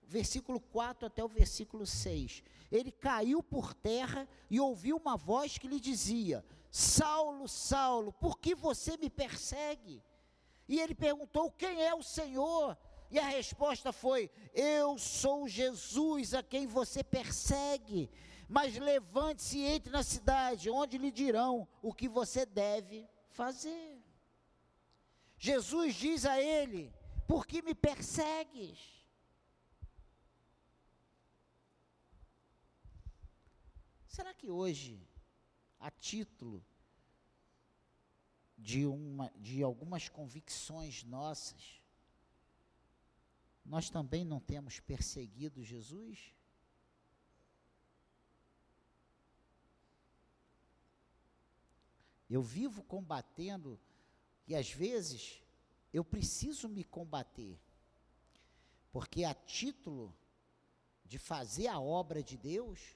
Versículo 0.03 0.59
4 0.59 1.07
até 1.07 1.23
o 1.23 1.27
versículo 1.27 1.85
6. 1.87 2.43
Ele 2.71 2.91
caiu 2.91 3.41
por 3.41 3.73
terra 3.73 4.27
e 4.51 4.59
ouviu 4.59 4.97
uma 4.97 5.17
voz 5.17 5.57
que 5.57 5.67
lhe 5.67 5.79
dizia: 5.79 6.45
Saulo, 6.69 7.47
Saulo, 7.47 8.13
por 8.13 8.37
que 8.37 8.53
você 8.53 8.95
me 8.97 9.09
persegue? 9.09 10.03
E 10.67 10.79
ele 10.79 10.93
perguntou: 10.93 11.49
Quem 11.49 11.81
é 11.81 11.95
o 11.95 12.03
Senhor? 12.03 12.77
E 13.13 13.19
a 13.19 13.27
resposta 13.27 13.93
foi: 13.93 14.31
Eu 14.55 14.97
sou 14.97 15.47
Jesus 15.47 16.33
a 16.33 16.41
quem 16.41 16.65
você 16.65 17.03
persegue. 17.03 18.09
Mas 18.49 18.75
levante-se 18.75 19.59
e 19.59 19.65
entre 19.67 19.91
na 19.91 20.01
cidade, 20.01 20.67
onde 20.67 20.97
lhe 20.97 21.11
dirão 21.11 21.67
o 21.79 21.93
que 21.93 22.09
você 22.09 22.43
deve 22.43 23.07
fazer. 23.29 24.03
Jesus 25.37 25.93
diz 25.93 26.25
a 26.25 26.41
ele: 26.41 26.91
Por 27.27 27.45
que 27.45 27.61
me 27.61 27.75
persegues? 27.75 28.79
Será 34.07 34.33
que 34.33 34.49
hoje, 34.49 35.07
a 35.79 35.91
título 35.91 36.65
de, 38.57 38.87
uma, 38.87 39.31
de 39.35 39.61
algumas 39.61 40.09
convicções 40.09 41.03
nossas, 41.03 41.82
nós 43.65 43.89
também 43.89 44.25
não 44.25 44.39
temos 44.39 44.79
perseguido 44.79 45.63
Jesus? 45.63 46.33
Eu 52.29 52.41
vivo 52.41 52.83
combatendo 52.83 53.79
e 54.47 54.55
às 54.55 54.71
vezes 54.71 55.41
eu 55.93 56.03
preciso 56.03 56.67
me 56.67 56.83
combater, 56.83 57.59
porque 58.91 59.23
a 59.23 59.33
título 59.33 60.15
de 61.05 61.19
fazer 61.19 61.67
a 61.67 61.79
obra 61.79 62.23
de 62.23 62.35
Deus, 62.35 62.95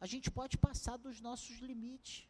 a 0.00 0.06
gente 0.06 0.30
pode 0.30 0.58
passar 0.58 0.96
dos 0.96 1.20
nossos 1.20 1.58
limites. 1.58 2.27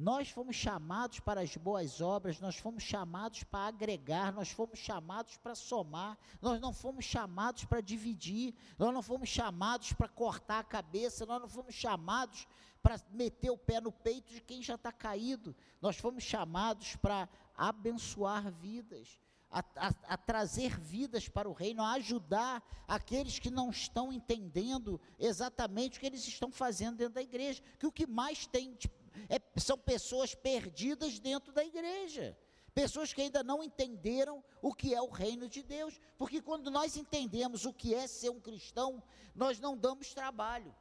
Nós 0.00 0.28
fomos 0.30 0.54
chamados 0.54 1.18
para 1.18 1.40
as 1.40 1.56
boas 1.56 2.00
obras, 2.00 2.38
nós 2.38 2.54
fomos 2.54 2.84
chamados 2.84 3.42
para 3.42 3.66
agregar, 3.66 4.32
nós 4.32 4.48
fomos 4.48 4.78
chamados 4.78 5.36
para 5.38 5.56
somar, 5.56 6.16
nós 6.40 6.60
não 6.60 6.72
fomos 6.72 7.04
chamados 7.04 7.64
para 7.64 7.80
dividir, 7.80 8.54
nós 8.78 8.94
não 8.94 9.02
fomos 9.02 9.28
chamados 9.28 9.92
para 9.92 10.06
cortar 10.06 10.60
a 10.60 10.64
cabeça, 10.64 11.26
nós 11.26 11.40
não 11.40 11.48
fomos 11.48 11.74
chamados 11.74 12.46
para 12.80 13.00
meter 13.10 13.50
o 13.50 13.58
pé 13.58 13.80
no 13.80 13.90
peito 13.90 14.32
de 14.32 14.40
quem 14.40 14.62
já 14.62 14.76
está 14.76 14.92
caído, 14.92 15.52
nós 15.82 15.96
fomos 15.96 16.22
chamados 16.22 16.94
para 16.94 17.28
abençoar 17.56 18.52
vidas. 18.52 19.18
A, 19.50 19.60
a, 19.76 19.88
a, 20.08 20.16
trazer 20.18 20.78
vidas 20.78 21.26
para 21.26 21.48
o 21.48 21.54
reino, 21.54 21.82
a 21.82 21.92
ajudar 21.92 22.62
aqueles 22.86 23.38
que 23.38 23.50
não 23.50 23.70
estão 23.70 24.12
entendendo 24.12 25.00
exatamente 25.18 25.96
o 25.96 26.00
que 26.00 26.06
eles 26.06 26.28
estão 26.28 26.52
fazendo 26.52 26.98
dentro 26.98 27.14
da 27.14 27.22
igreja. 27.22 27.62
Que 27.78 27.86
o 27.86 27.92
que 27.92 28.06
mais 28.06 28.46
tem 28.46 28.74
de 28.74 28.88
é, 29.28 29.40
são 29.60 29.78
pessoas 29.78 30.34
perdidas 30.34 31.18
dentro 31.18 31.52
da 31.52 31.64
igreja. 31.64 32.36
Pessoas 32.74 33.12
que 33.12 33.22
ainda 33.22 33.42
não 33.42 33.62
entenderam 33.62 34.44
o 34.62 34.72
que 34.72 34.94
é 34.94 35.02
o 35.02 35.08
reino 35.08 35.48
de 35.48 35.62
Deus. 35.62 35.98
Porque 36.16 36.40
quando 36.40 36.70
nós 36.70 36.96
entendemos 36.96 37.64
o 37.64 37.72
que 37.72 37.94
é 37.94 38.06
ser 38.06 38.30
um 38.30 38.40
cristão, 38.40 39.02
nós 39.34 39.58
não 39.58 39.76
damos 39.76 40.14
trabalho. 40.14 40.74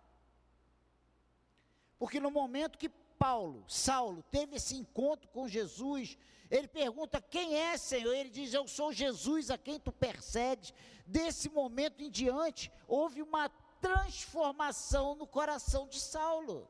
Porque 1.98 2.20
no 2.20 2.30
momento 2.30 2.78
que 2.78 2.90
Paulo, 2.90 3.66
Saulo, 3.68 4.24
teve 4.30 4.58
esse 4.58 4.76
encontro 4.76 5.28
com 5.30 5.48
Jesus, 5.48 6.18
ele 6.52 6.68
pergunta: 6.68 7.22
Quem 7.22 7.56
é, 7.56 7.78
Senhor? 7.78 8.14
Ele 8.14 8.30
diz: 8.30 8.54
Eu 8.54 8.68
sou 8.68 8.94
Jesus 8.94 9.50
a 9.50 9.58
quem 9.58 9.80
tu 9.80 9.92
persegues. 9.92 10.74
Desse 11.06 11.50
momento 11.50 12.04
em 12.04 12.10
diante, 12.10 12.72
houve 12.88 13.22
uma 13.22 13.50
transformação 13.82 15.16
no 15.16 15.26
coração 15.26 15.88
de 15.88 16.00
Saulo. 16.00 16.70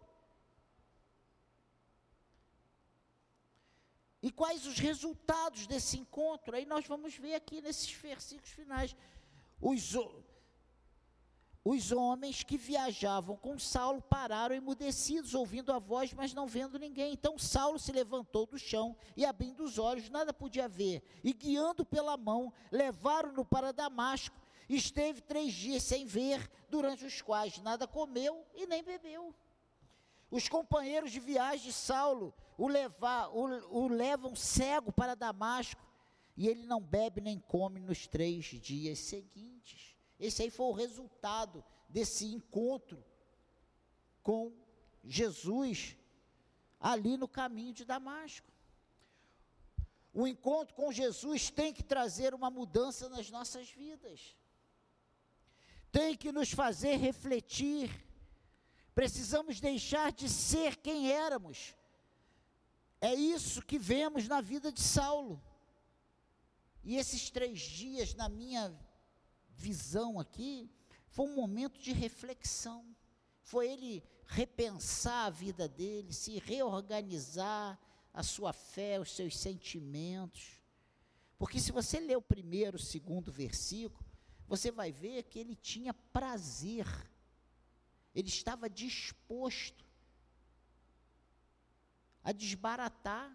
E 4.27 4.31
quais 4.31 4.65
os 4.67 4.77
resultados 4.77 5.67
desse 5.67 5.97
encontro? 5.97 6.53
Aí 6.53 6.65
nós 6.65 6.85
vamos 6.85 7.15
ver 7.15 7.33
aqui 7.33 7.61
nesses 7.61 7.89
versículos 7.93 8.49
finais. 8.49 8.93
Os, 9.61 9.95
os 11.63 11.93
homens 11.93 12.43
que 12.43 12.57
viajavam 12.57 13.37
com 13.37 13.57
Saulo 13.57 14.01
pararam 14.01 14.53
emudecidos, 14.53 15.33
ouvindo 15.33 15.71
a 15.71 15.79
voz, 15.79 16.11
mas 16.11 16.33
não 16.33 16.45
vendo 16.45 16.77
ninguém. 16.77 17.13
Então 17.13 17.39
Saulo 17.39 17.79
se 17.79 17.93
levantou 17.93 18.45
do 18.45 18.59
chão 18.59 18.97
e, 19.15 19.25
abrindo 19.25 19.63
os 19.63 19.77
olhos, 19.77 20.09
nada 20.09 20.33
podia 20.33 20.67
ver. 20.67 21.01
E 21.23 21.31
guiando 21.31 21.85
pela 21.85 22.17
mão, 22.17 22.51
levaram-no 22.69 23.45
para 23.45 23.71
Damasco. 23.71 24.35
Esteve 24.67 25.21
três 25.21 25.53
dias 25.53 25.83
sem 25.83 26.05
ver, 26.05 26.51
durante 26.67 27.05
os 27.05 27.21
quais 27.21 27.59
nada 27.59 27.87
comeu 27.87 28.45
e 28.53 28.67
nem 28.67 28.83
bebeu. 28.83 29.33
Os 30.29 30.49
companheiros 30.49 31.13
de 31.13 31.21
viagem 31.21 31.67
de 31.67 31.71
Saulo 31.71 32.33
o, 32.57 32.67
levar, 32.67 33.29
o, 33.29 33.83
o 33.83 33.87
levam 33.87 34.35
cego 34.35 34.91
para 34.91 35.15
Damasco, 35.15 35.85
e 36.35 36.47
ele 36.47 36.65
não 36.65 36.81
bebe 36.81 37.21
nem 37.21 37.39
come 37.39 37.79
nos 37.79 38.07
três 38.07 38.45
dias 38.45 38.99
seguintes. 38.99 39.95
Esse 40.19 40.43
aí 40.43 40.49
foi 40.49 40.65
o 40.65 40.71
resultado 40.71 41.63
desse 41.87 42.25
encontro 42.25 43.03
com 44.23 44.51
Jesus 45.03 45.95
ali 46.79 47.17
no 47.17 47.27
caminho 47.27 47.73
de 47.73 47.85
Damasco. 47.85 48.51
O 50.13 50.27
encontro 50.27 50.75
com 50.75 50.91
Jesus 50.91 51.49
tem 51.51 51.71
que 51.71 51.83
trazer 51.83 52.33
uma 52.33 52.49
mudança 52.49 53.07
nas 53.07 53.29
nossas 53.29 53.69
vidas, 53.69 54.35
tem 55.91 56.17
que 56.17 56.31
nos 56.31 56.51
fazer 56.51 56.95
refletir. 56.95 58.05
Precisamos 58.95 59.59
deixar 59.59 60.11
de 60.11 60.27
ser 60.27 60.75
quem 60.77 61.11
éramos. 61.11 61.75
É 62.99 63.13
isso 63.13 63.61
que 63.61 63.77
vemos 63.77 64.27
na 64.27 64.41
vida 64.41 64.71
de 64.71 64.81
Saulo. 64.81 65.41
E 66.83 66.95
esses 66.95 67.29
três 67.29 67.59
dias, 67.59 68.13
na 68.13 68.27
minha 68.27 68.73
visão 69.49 70.19
aqui, 70.19 70.69
foi 71.09 71.25
um 71.25 71.35
momento 71.35 71.79
de 71.79 71.91
reflexão. 71.91 72.85
Foi 73.41 73.69
ele 73.69 74.03
repensar 74.25 75.25
a 75.25 75.29
vida 75.29 75.67
dele, 75.67 76.13
se 76.13 76.39
reorganizar 76.39 77.79
a 78.13 78.23
sua 78.23 78.51
fé, 78.51 78.99
os 78.99 79.11
seus 79.11 79.37
sentimentos. 79.37 80.61
Porque 81.37 81.59
se 81.59 81.71
você 81.71 81.99
ler 81.99 82.17
o 82.17 82.21
primeiro, 82.21 82.79
segundo 82.79 83.31
versículo, 83.31 84.05
você 84.47 84.71
vai 84.71 84.91
ver 84.91 85.23
que 85.23 85.37
ele 85.39 85.55
tinha 85.55 85.93
prazer, 85.93 86.87
ele 88.13 88.29
estava 88.29 88.69
disposto 88.69 89.86
a 92.27 92.33
desbaratar 92.33 93.33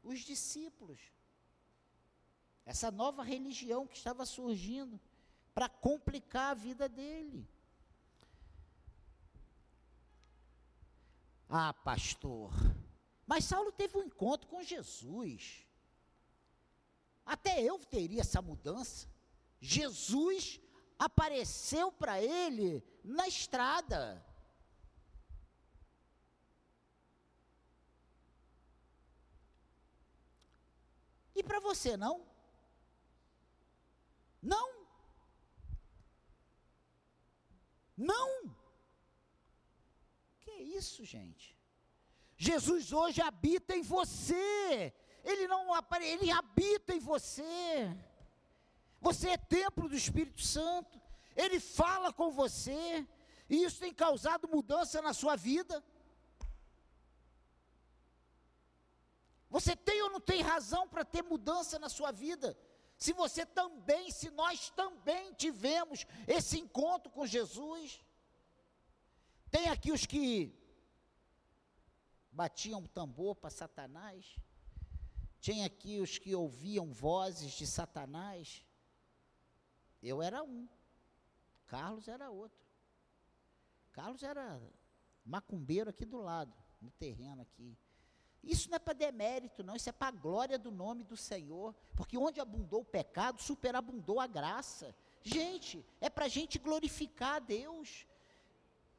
os 0.00 0.20
discípulos 0.20 1.00
essa 2.64 2.88
nova 2.88 3.24
religião 3.24 3.84
que 3.84 3.96
estava 3.96 4.24
surgindo 4.24 5.00
para 5.52 5.68
complicar 5.68 6.52
a 6.52 6.54
vida 6.54 6.88
dele. 6.88 7.48
Ah, 11.48 11.74
pastor, 11.74 12.52
mas 13.26 13.44
Saulo 13.44 13.72
teve 13.72 13.98
um 13.98 14.04
encontro 14.04 14.46
com 14.46 14.62
Jesus. 14.62 15.66
Até 17.26 17.60
eu 17.60 17.76
teria 17.80 18.20
essa 18.20 18.40
mudança. 18.40 19.08
Jesus 19.60 20.60
apareceu 20.96 21.90
para 21.90 22.22
ele 22.22 22.84
na 23.02 23.26
estrada. 23.26 24.24
E 31.40 31.42
para 31.42 31.58
você 31.58 31.96
não? 31.96 32.16
Não. 34.42 34.68
Não. 37.96 38.28
Que 40.40 40.50
isso, 40.80 41.02
gente? 41.02 41.56
Jesus 42.36 42.92
hoje 42.92 43.22
habita 43.22 43.74
em 43.74 43.80
você. 43.80 44.92
Ele 45.24 45.46
não 45.48 45.62
ele 46.02 46.30
habita 46.30 46.94
em 46.94 46.98
você. 46.98 47.96
Você 49.00 49.30
é 49.30 49.38
templo 49.38 49.88
do 49.88 49.96
Espírito 49.96 50.42
Santo. 50.42 51.00
Ele 51.34 51.58
fala 51.58 52.12
com 52.12 52.30
você. 52.30 53.06
E 53.48 53.64
isso 53.64 53.80
tem 53.80 53.94
causado 53.94 54.46
mudança 54.46 55.00
na 55.00 55.14
sua 55.14 55.36
vida. 55.36 55.82
Você 59.50 59.76
tem 59.76 60.00
ou 60.02 60.10
não 60.10 60.20
tem 60.20 60.40
razão 60.40 60.88
para 60.88 61.04
ter 61.04 61.22
mudança 61.22 61.78
na 61.78 61.88
sua 61.88 62.10
vida? 62.10 62.56
se 63.00 63.14
você 63.14 63.46
também, 63.46 64.10
se 64.10 64.30
nós 64.30 64.68
também 64.68 65.32
tivemos 65.32 66.06
esse 66.28 66.60
encontro 66.60 67.10
com 67.10 67.26
Jesus. 67.26 67.98
Tem 69.50 69.70
aqui 69.70 69.90
os 69.90 70.04
que 70.04 70.54
batiam 72.30 72.86
tambor 72.86 73.36
para 73.36 73.48
Satanás. 73.48 74.36
Tinha 75.40 75.64
aqui 75.64 75.98
os 75.98 76.18
que 76.18 76.34
ouviam 76.34 76.92
vozes 76.92 77.52
de 77.52 77.66
Satanás. 77.66 78.62
Eu 80.02 80.20
era 80.20 80.42
um. 80.42 80.68
Carlos 81.66 82.06
era 82.06 82.28
outro. 82.28 82.66
Carlos 83.92 84.22
era 84.22 84.60
macumbeiro 85.24 85.88
aqui 85.88 86.04
do 86.04 86.18
lado, 86.18 86.54
no 86.82 86.90
terreno 86.90 87.40
aqui. 87.40 87.78
Isso 88.42 88.70
não 88.70 88.76
é 88.76 88.78
para 88.78 88.94
demérito, 88.94 89.62
não, 89.62 89.76
isso 89.76 89.88
é 89.88 89.92
para 89.92 90.08
a 90.08 90.18
glória 90.18 90.58
do 90.58 90.70
nome 90.70 91.04
do 91.04 91.16
Senhor, 91.16 91.74
porque 91.94 92.16
onde 92.16 92.40
abundou 92.40 92.80
o 92.80 92.84
pecado, 92.84 93.42
superabundou 93.42 94.18
a 94.18 94.26
graça. 94.26 94.94
Gente, 95.22 95.84
é 96.00 96.08
para 96.08 96.24
a 96.24 96.28
gente 96.28 96.58
glorificar 96.58 97.34
a 97.36 97.38
Deus. 97.38 98.06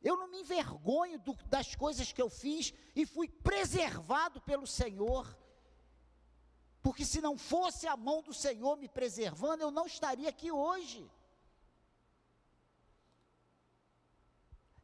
Eu 0.04 0.18
não 0.18 0.28
me 0.28 0.42
envergonho 0.42 1.20
do, 1.20 1.34
das 1.46 1.76
coisas 1.76 2.12
que 2.12 2.22
eu 2.22 2.30
fiz 2.30 2.74
e 2.96 3.06
fui 3.06 3.28
preservado 3.28 4.42
pelo 4.42 4.68
Senhor. 4.68 5.38
Porque 6.82 7.06
se 7.06 7.22
não 7.22 7.38
fosse 7.38 7.88
a 7.88 7.96
mão 7.96 8.22
do 8.22 8.34
Senhor 8.34 8.76
me 8.78 8.90
preservando, 8.90 9.64
eu 9.64 9.72
não 9.72 9.86
estaria 9.86 10.30
aqui 10.30 10.52
hoje. 10.52 11.10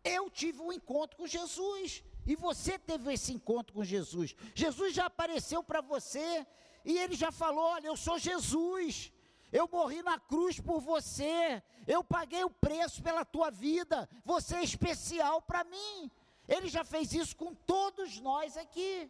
Eu 0.03 0.29
tive 0.29 0.61
um 0.61 0.71
encontro 0.71 1.17
com 1.17 1.27
Jesus. 1.27 2.03
E 2.27 2.35
você 2.35 2.77
teve 2.77 3.13
esse 3.13 3.31
encontro 3.33 3.73
com 3.73 3.83
Jesus. 3.83 4.35
Jesus 4.53 4.93
já 4.93 5.05
apareceu 5.05 5.63
para 5.63 5.79
você 5.79 6.45
e 6.83 6.97
ele 6.97 7.15
já 7.15 7.31
falou: 7.31 7.63
Olha, 7.63 7.87
eu 7.87 7.95
sou 7.95 8.19
Jesus. 8.19 9.13
Eu 9.49 9.69
morri 9.71 10.03
na 10.03 10.19
cruz 10.19 10.59
por 10.59 10.81
você. 10.81 11.63
Eu 11.87 12.03
paguei 12.03 12.43
o 12.43 12.49
preço 12.49 13.01
pela 13.01 13.23
tua 13.23 13.49
vida. 13.49 14.09
Você 14.25 14.55
é 14.57 14.63
especial 14.63 15.41
para 15.41 15.63
mim. 15.63 16.11
Ele 16.47 16.67
já 16.67 16.83
fez 16.83 17.13
isso 17.13 17.33
com 17.35 17.55
todos 17.55 18.19
nós 18.19 18.57
aqui. 18.57 19.09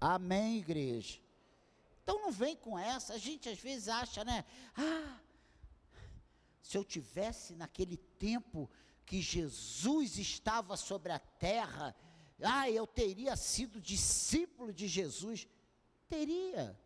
Amém, 0.00 0.58
igreja. 0.58 1.20
Então 2.02 2.20
não 2.20 2.32
vem 2.32 2.56
com 2.56 2.76
essa. 2.76 3.14
A 3.14 3.18
gente 3.18 3.48
às 3.48 3.58
vezes 3.58 3.88
acha, 3.88 4.24
né? 4.24 4.44
Ah, 4.76 5.18
se 6.60 6.76
eu 6.76 6.84
tivesse 6.84 7.54
naquele 7.54 7.96
tempo 7.96 8.68
que 9.04 9.20
Jesus 9.20 10.18
estava 10.18 10.76
sobre 10.76 11.12
a 11.12 11.18
terra, 11.18 11.94
ah, 12.42 12.70
eu 12.70 12.86
teria 12.86 13.36
sido 13.36 13.80
discípulo 13.80 14.72
de 14.72 14.88
Jesus. 14.88 15.46
Teria. 16.08 16.78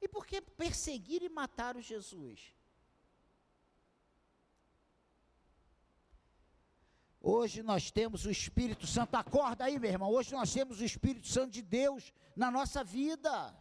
E 0.00 0.08
por 0.08 0.26
que 0.26 0.40
perseguir 0.40 1.22
e 1.22 1.28
matar 1.28 1.76
o 1.76 1.80
Jesus? 1.80 2.54
Hoje 7.26 7.62
nós 7.62 7.90
temos 7.90 8.26
o 8.26 8.30
Espírito 8.30 8.86
Santo, 8.86 9.14
acorda 9.14 9.64
aí, 9.64 9.78
meu 9.78 9.90
irmão. 9.90 10.12
Hoje 10.12 10.32
nós 10.32 10.52
temos 10.52 10.78
o 10.78 10.84
Espírito 10.84 11.26
Santo 11.26 11.52
de 11.52 11.62
Deus 11.62 12.12
na 12.36 12.50
nossa 12.50 12.84
vida. 12.84 13.56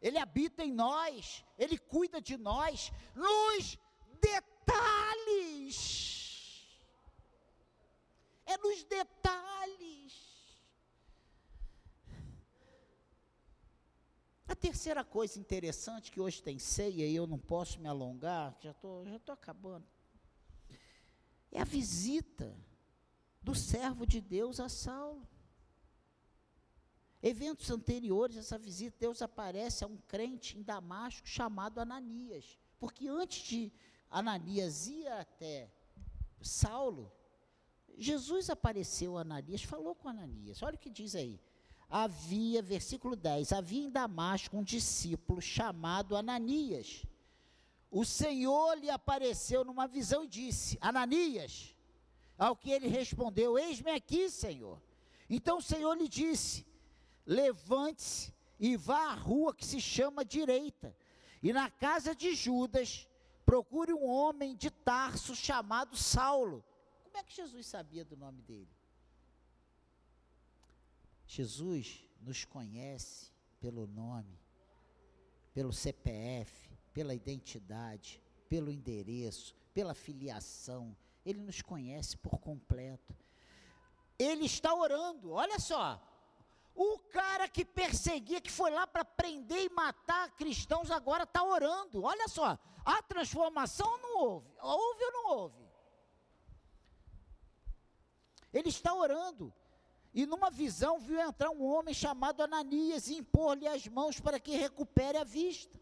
Ele 0.00 0.18
habita 0.18 0.64
em 0.64 0.72
nós, 0.72 1.44
Ele 1.58 1.76
cuida 1.76 2.20
de 2.20 2.36
nós, 2.36 2.92
nos 3.14 3.78
detalhes. 4.20 5.88
É 8.46 8.56
nos 8.58 8.84
detalhes. 8.84 10.28
A 14.48 14.54
terceira 14.56 15.04
coisa 15.04 15.38
interessante 15.38 16.10
que 16.10 16.20
hoje 16.20 16.42
tem 16.42 16.58
ceia 16.58 17.06
e 17.06 17.14
eu 17.14 17.26
não 17.26 17.38
posso 17.38 17.78
me 17.78 17.86
alongar, 17.86 18.56
já 18.60 18.70
estou 18.70 19.04
já 19.04 19.18
tô 19.18 19.32
acabando, 19.32 19.86
é 21.52 21.60
a 21.60 21.64
visita 21.64 22.56
do 23.42 23.54
servo 23.54 24.06
de 24.06 24.22
Deus 24.22 24.58
a 24.58 24.68
Saulo. 24.68 25.28
Eventos 27.22 27.70
anteriores, 27.70 28.36
essa 28.36 28.56
visita, 28.56 28.96
Deus 29.00 29.20
aparece 29.22 29.82
a 29.82 29.86
um 29.86 29.96
crente 29.96 30.56
em 30.56 30.62
Damasco 30.62 31.26
chamado 31.26 31.80
Ananias. 31.80 32.58
Porque 32.78 33.08
antes 33.08 33.42
de 33.42 33.72
Ananias 34.08 34.86
ir 34.86 35.08
até 35.08 35.68
Saulo, 36.40 37.10
Jesus 37.96 38.48
apareceu 38.48 39.18
a 39.18 39.22
Ananias, 39.22 39.64
falou 39.64 39.94
com 39.94 40.08
Ananias. 40.08 40.62
Olha 40.62 40.76
o 40.76 40.78
que 40.78 40.90
diz 40.90 41.16
aí. 41.16 41.40
Havia, 41.90 42.62
versículo 42.62 43.16
10, 43.16 43.52
havia 43.52 43.82
em 43.82 43.90
Damasco 43.90 44.56
um 44.56 44.62
discípulo 44.62 45.40
chamado 45.40 46.16
Ananias. 46.16 47.04
O 47.90 48.04
Senhor 48.04 48.78
lhe 48.78 48.90
apareceu 48.90 49.64
numa 49.64 49.88
visão 49.88 50.24
e 50.24 50.28
disse: 50.28 50.78
Ananias. 50.80 51.74
Ao 52.36 52.54
que 52.54 52.70
ele 52.70 52.86
respondeu: 52.86 53.58
Eis-me 53.58 53.90
aqui, 53.90 54.30
Senhor. 54.30 54.80
Então 55.28 55.58
o 55.58 55.62
Senhor 55.62 55.94
lhe 55.94 56.06
disse: 56.06 56.67
Levante-se 57.28 58.34
e 58.58 58.76
vá 58.76 59.12
à 59.12 59.14
rua 59.14 59.54
que 59.54 59.64
se 59.64 59.80
chama 59.80 60.24
Direita, 60.24 60.96
e 61.40 61.52
na 61.52 61.70
casa 61.70 62.12
de 62.12 62.34
Judas 62.34 63.06
procure 63.46 63.92
um 63.92 64.08
homem 64.08 64.56
de 64.56 64.68
Tarso 64.68 65.36
chamado 65.36 65.96
Saulo 65.96 66.64
como 67.18 67.26
é 67.26 67.30
que 67.30 67.34
Jesus 67.34 67.66
sabia 67.66 68.04
do 68.04 68.16
nome 68.16 68.40
dele? 68.42 68.70
Jesus 71.26 72.06
nos 72.20 72.44
conhece 72.44 73.32
pelo 73.58 73.88
nome, 73.88 74.38
pelo 75.52 75.72
CPF, 75.72 76.70
pela 76.94 77.12
identidade, 77.12 78.22
pelo 78.48 78.70
endereço, 78.70 79.52
pela 79.74 79.94
filiação. 79.94 80.96
Ele 81.26 81.40
nos 81.40 81.60
conhece 81.60 82.16
por 82.16 82.38
completo. 82.38 83.16
Ele 84.16 84.44
está 84.44 84.72
orando, 84.72 85.32
olha 85.32 85.58
só. 85.58 86.00
O 86.80 86.96
cara 87.10 87.48
que 87.48 87.64
perseguia, 87.64 88.40
que 88.40 88.52
foi 88.52 88.70
lá 88.70 88.86
para 88.86 89.04
prender 89.04 89.64
e 89.64 89.68
matar 89.68 90.30
cristãos, 90.36 90.92
agora 90.92 91.24
está 91.24 91.42
orando. 91.42 92.04
Olha 92.04 92.28
só, 92.28 92.56
a 92.84 93.02
transformação 93.02 93.98
não 93.98 94.18
houve. 94.18 94.54
Houve 94.62 95.04
ou 95.06 95.12
não 95.12 95.30
houve? 95.32 95.68
Ele 98.52 98.68
está 98.68 98.94
orando. 98.94 99.52
E 100.14 100.24
numa 100.24 100.52
visão 100.52 101.00
viu 101.00 101.18
entrar 101.18 101.50
um 101.50 101.64
homem 101.64 101.92
chamado 101.92 102.44
Ananias 102.44 103.08
e 103.08 103.16
impor-lhe 103.16 103.66
as 103.66 103.88
mãos 103.88 104.20
para 104.20 104.38
que 104.38 104.56
recupere 104.56 105.18
a 105.18 105.24
vista. 105.24 105.80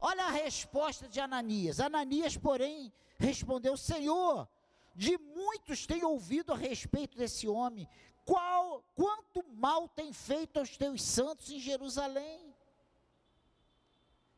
Olha 0.00 0.24
a 0.24 0.30
resposta 0.30 1.06
de 1.06 1.20
Ananias. 1.20 1.80
Ananias, 1.80 2.34
porém, 2.34 2.90
respondeu: 3.18 3.76
Senhor, 3.76 4.48
de 4.94 5.18
muitos 5.18 5.86
tenho 5.86 6.08
ouvido 6.08 6.54
a 6.54 6.56
respeito 6.56 7.18
desse 7.18 7.46
homem. 7.46 7.86
Qual, 8.24 8.82
quanto 8.94 9.42
mal 9.54 9.88
tem 9.88 10.12
feito 10.12 10.58
aos 10.58 10.76
teus 10.76 11.02
santos 11.02 11.50
em 11.50 11.58
Jerusalém? 11.58 12.54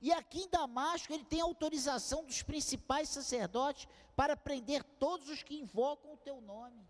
E 0.01 0.13
aqui 0.13 0.41
em 0.41 0.49
Damasco 0.49 1.13
ele 1.13 1.25
tem 1.25 1.41
autorização 1.41 2.25
dos 2.25 2.43
principais 2.43 3.09
sacerdotes 3.09 3.89
para 4.15 4.37
prender 4.37 4.85
todos 4.85 5.29
os 5.29 5.43
que 5.43 5.55
invocam 5.55 6.13
o 6.13 6.19
teu 6.19 6.41
nome. 6.41 6.87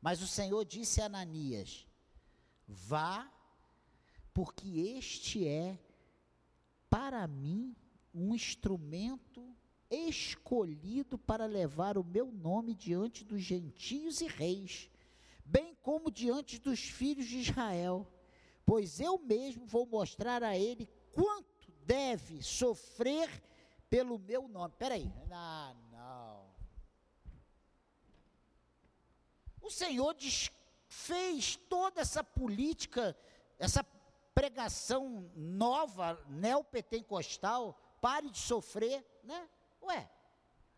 Mas 0.00 0.20
o 0.20 0.26
Senhor 0.26 0.64
disse 0.64 1.00
a 1.00 1.06
Ananias: 1.06 1.86
Vá, 2.66 3.30
porque 4.34 4.80
este 4.96 5.46
é 5.46 5.78
para 6.90 7.26
mim 7.26 7.74
um 8.12 8.34
instrumento 8.34 9.51
escolhido 9.94 11.18
para 11.18 11.46
levar 11.46 11.98
o 11.98 12.04
meu 12.04 12.30
nome 12.30 12.74
diante 12.74 13.24
dos 13.24 13.42
gentios 13.42 14.20
e 14.20 14.26
reis, 14.26 14.90
bem 15.44 15.74
como 15.82 16.10
diante 16.10 16.58
dos 16.58 16.80
filhos 16.80 17.26
de 17.26 17.38
Israel, 17.38 18.06
pois 18.64 19.00
eu 19.00 19.18
mesmo 19.18 19.66
vou 19.66 19.86
mostrar 19.86 20.42
a 20.42 20.56
ele 20.56 20.88
quanto 21.12 21.70
deve 21.84 22.42
sofrer 22.42 23.28
pelo 23.90 24.18
meu 24.18 24.48
nome. 24.48 24.72
Peraí, 24.78 25.12
não, 25.28 25.74
não. 25.90 26.52
O 29.60 29.70
Senhor 29.70 30.16
fez 30.88 31.56
toda 31.68 32.00
essa 32.00 32.24
política, 32.24 33.16
essa 33.58 33.84
pregação 34.34 35.30
nova, 35.36 36.18
neopentecostal, 36.28 37.78
pare 38.00 38.30
de 38.30 38.38
sofrer, 38.38 39.04
né? 39.22 39.48
Ué, 39.82 40.10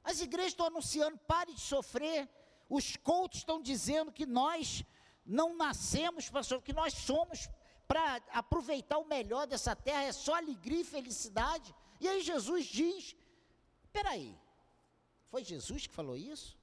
as 0.03 0.21
igrejas 0.21 0.53
estão 0.53 0.67
anunciando, 0.67 1.19
pare 1.19 1.53
de 1.53 1.61
sofrer, 1.61 2.29
os 2.69 2.97
cultos 2.97 3.39
estão 3.39 3.61
dizendo 3.61 4.13
que 4.13 4.27
nós 4.27 4.85
não 5.25 5.57
nascemos 5.57 6.29
para 6.29 6.43
sofrer, 6.43 6.65
que 6.65 6.73
nós 6.73 6.95
somos 6.95 7.49
para 7.87 8.17
aproveitar 8.31 8.99
o 8.99 9.07
melhor 9.07 9.47
dessa 9.47 9.77
terra, 9.77 10.05
é 10.05 10.13
só 10.13 10.35
alegria 10.35 10.81
e 10.81 10.85
felicidade. 10.85 11.75
E 12.01 12.09
aí 12.09 12.23
Jesus 12.23 12.67
diz: 12.67 13.15
peraí, 13.93 14.39
foi 15.29 15.45
Jesus 15.45 15.87
que 15.87 15.95
falou 15.95 16.17
isso? 16.17 16.59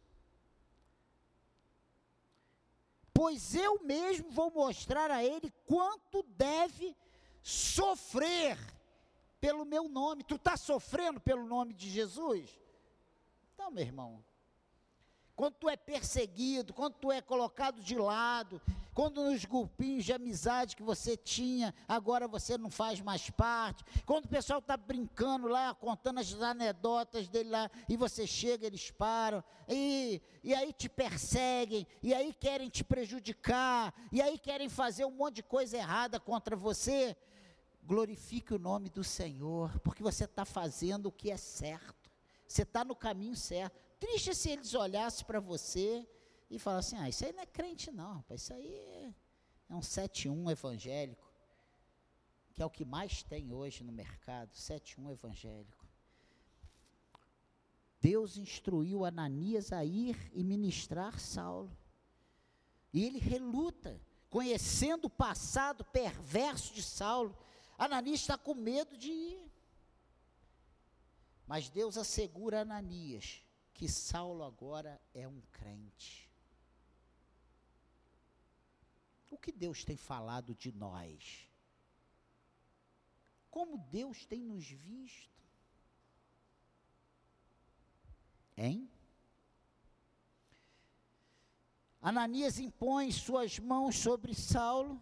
pois 3.22 3.54
eu 3.54 3.84
mesmo 3.84 4.32
vou 4.32 4.50
mostrar 4.50 5.12
a 5.12 5.24
ele 5.24 5.54
quanto 5.68 6.24
deve 6.24 6.98
sofrer 7.44 8.58
pelo 9.42 9.66
meu 9.66 9.90
nome. 9.90 10.24
Tu 10.24 10.36
está 10.36 10.56
sofrendo 10.56 11.20
pelo 11.20 11.46
nome 11.46 11.74
de 11.74 11.90
Jesus? 11.90 12.48
Então, 13.54 13.72
meu 13.72 13.84
irmão, 13.84 14.24
quando 15.36 15.56
tu 15.56 15.68
é 15.68 15.76
perseguido, 15.76 16.74
quando 16.74 16.94
tu 16.94 17.12
é 17.12 17.20
colocado 17.20 17.82
de 17.82 17.98
lado, 17.98 18.62
quando 18.94 19.24
nos 19.24 19.44
grupinhos 19.44 20.06
de 20.06 20.14
amizade 20.14 20.76
que 20.76 20.84
você 20.84 21.18
tinha, 21.18 21.74
agora 21.88 22.28
você 22.28 22.58
não 22.58 22.70
faz 22.70 23.02
mais 23.02 23.30
parte, 23.32 23.84
quando 24.06 24.26
o 24.26 24.30
pessoal 24.30 24.60
está 24.60 24.78
brincando 24.78 25.48
lá, 25.48 25.74
contando 25.74 26.20
as 26.20 26.34
anedotas 26.34 27.28
dele 27.28 27.50
lá, 27.50 27.72
e 27.90 27.98
você 27.98 28.28
chega, 28.28 28.68
eles 28.68 28.92
param, 28.92 29.44
e, 29.68 30.22
e 30.44 30.54
aí 30.54 30.72
te 30.74 30.88
perseguem, 30.88 31.88
e 32.04 32.14
aí 32.14 32.34
querem 32.34 32.70
te 32.70 32.84
prejudicar, 32.84 33.94
e 34.12 34.22
aí 34.22 34.38
querem 34.38 34.70
fazer 34.70 35.06
um 35.06 35.12
monte 35.12 35.38
de 35.38 35.44
coisa 35.44 35.78
errada 35.78 36.20
contra 36.20 36.56
você, 36.56 37.18
glorifique 37.84 38.54
o 38.54 38.60
nome 38.60 38.90
do 38.90 39.04
Senhor, 39.04 39.80
porque 39.80 40.04
você 40.04 40.26
está 40.26 40.46
fazendo 40.46 41.08
o 41.08 41.12
que 41.12 41.32
é 41.32 41.38
certo, 41.38 42.12
você 42.48 42.64
está 42.64 42.84
no 42.84 42.96
caminho 42.96 43.36
certo. 43.36 43.80
Triste 44.00 44.36
se 44.36 44.50
eles 44.50 44.74
olhassem 44.74 45.26
para 45.26 45.40
você 45.40 46.08
e 46.50 46.60
falassem: 46.60 47.00
ah, 47.00 47.08
isso 47.08 47.26
aí 47.26 47.32
não 47.32 47.44
é 47.44 47.46
crente, 47.46 47.92
não, 47.92 48.16
rapaz, 48.16 48.42
isso 48.42 48.54
aí 48.54 48.76
é, 49.70 49.76
um 49.76 49.80
7-1 49.80 50.52
evangélico, 50.52 51.32
que 52.54 52.62
é 52.62 52.66
o 52.66 52.70
que 52.70 52.84
mais 52.84 53.24
tem 53.24 53.54
hoje 53.54 53.84
no 53.84 53.92
mercado 53.92 54.52
7-1 54.54 55.12
evangélico. 55.12 55.82
Deus 58.02 58.36
instruiu 58.36 59.06
Ananias 59.06 59.72
a 59.72 59.86
ir 59.86 60.32
e 60.34 60.44
ministrar 60.44 61.20
Saulo. 61.20 61.72
E 62.92 63.06
ele 63.06 63.20
reluta, 63.20 64.02
conhecendo 64.28 65.06
o 65.06 65.10
passado 65.10 65.86
perverso 65.86 66.74
de 66.74 66.82
Saulo. 66.82 67.38
Ananias 67.82 68.20
está 68.20 68.38
com 68.38 68.54
medo 68.54 68.96
de 68.96 69.12
ir. 69.12 69.52
Mas 71.48 71.68
Deus 71.68 71.98
assegura 71.98 72.60
a 72.60 72.62
Ananias 72.62 73.42
que 73.74 73.90
Saulo 73.90 74.44
agora 74.44 75.02
é 75.16 75.28
um 75.28 75.42
crente. 75.52 76.30
O 79.32 79.36
que 79.36 79.52
Deus 79.52 79.84
tem 79.84 79.98
falado 79.98 80.54
de 80.54 80.72
nós? 80.72 81.50
Como 83.50 83.80
Deus 83.80 84.28
tem 84.28 84.44
nos 84.44 84.68
visto? 84.68 85.42
Hein? 88.56 88.88
Ananias 92.00 92.60
impõe 92.60 93.12
suas 93.12 93.58
mãos 93.58 93.98
sobre 93.98 94.36
Saulo 94.36 95.02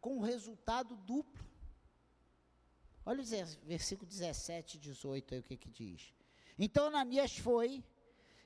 com 0.00 0.20
resultado 0.20 0.96
duplo. 0.96 1.44
Olha 3.04 3.22
o 3.22 3.66
versículo 3.66 4.08
17 4.08 4.76
e 4.76 4.80
18 4.80 5.34
aí 5.34 5.40
o 5.40 5.42
que 5.42 5.56
que 5.56 5.70
diz. 5.70 6.12
Então 6.58 6.86
Ananias 6.86 7.36
foi 7.36 7.82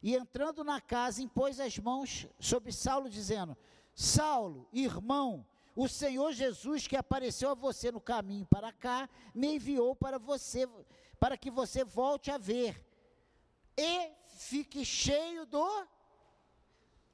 e 0.03 0.15
entrando 0.15 0.63
na 0.63 0.81
casa 0.81 1.23
impôs 1.23 1.59
as 1.59 1.79
mãos 1.79 2.27
sobre 2.39 2.73
Saulo, 2.73 3.09
dizendo: 3.09 3.57
Saulo, 3.95 4.69
irmão, 4.73 5.47
o 5.75 5.89
Senhor 5.89 6.33
Jesus 6.33 6.87
que 6.87 6.97
apareceu 6.97 7.51
a 7.51 7.55
você 7.55 7.91
no 7.91 8.01
caminho 8.01 8.47
para 8.47 8.73
cá, 8.73 9.09
me 9.35 9.57
enviou 9.57 9.97
para 9.97 10.19
você, 10.19 10.69
para 11.19 11.37
que 11.37 11.51
você 11.51 11.85
volte 11.85 12.31
a 12.31 12.39
ver 12.39 12.85
e 13.77 14.11
fique 14.27 14.85
cheio 14.85 15.47
do 15.47 15.87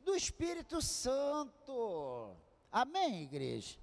do 0.01 0.15
Espírito 0.15 0.81
Santo. 0.81 2.35
Amém, 2.73 3.23
igreja. 3.23 3.79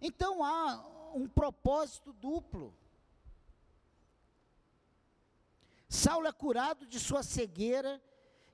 Então 0.00 0.42
há 0.42 1.12
um 1.14 1.28
propósito 1.28 2.12
duplo. 2.12 2.74
Saulo 5.88 6.26
é 6.26 6.32
curado 6.32 6.86
de 6.86 7.00
sua 7.00 7.22
cegueira 7.22 8.02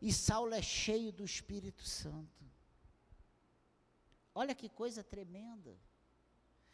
e 0.00 0.12
Saulo 0.12 0.54
é 0.54 0.62
cheio 0.62 1.12
do 1.12 1.24
Espírito 1.24 1.82
Santo. 1.82 2.44
Olha 4.34 4.54
que 4.54 4.68
coisa 4.68 5.04
tremenda. 5.04 5.78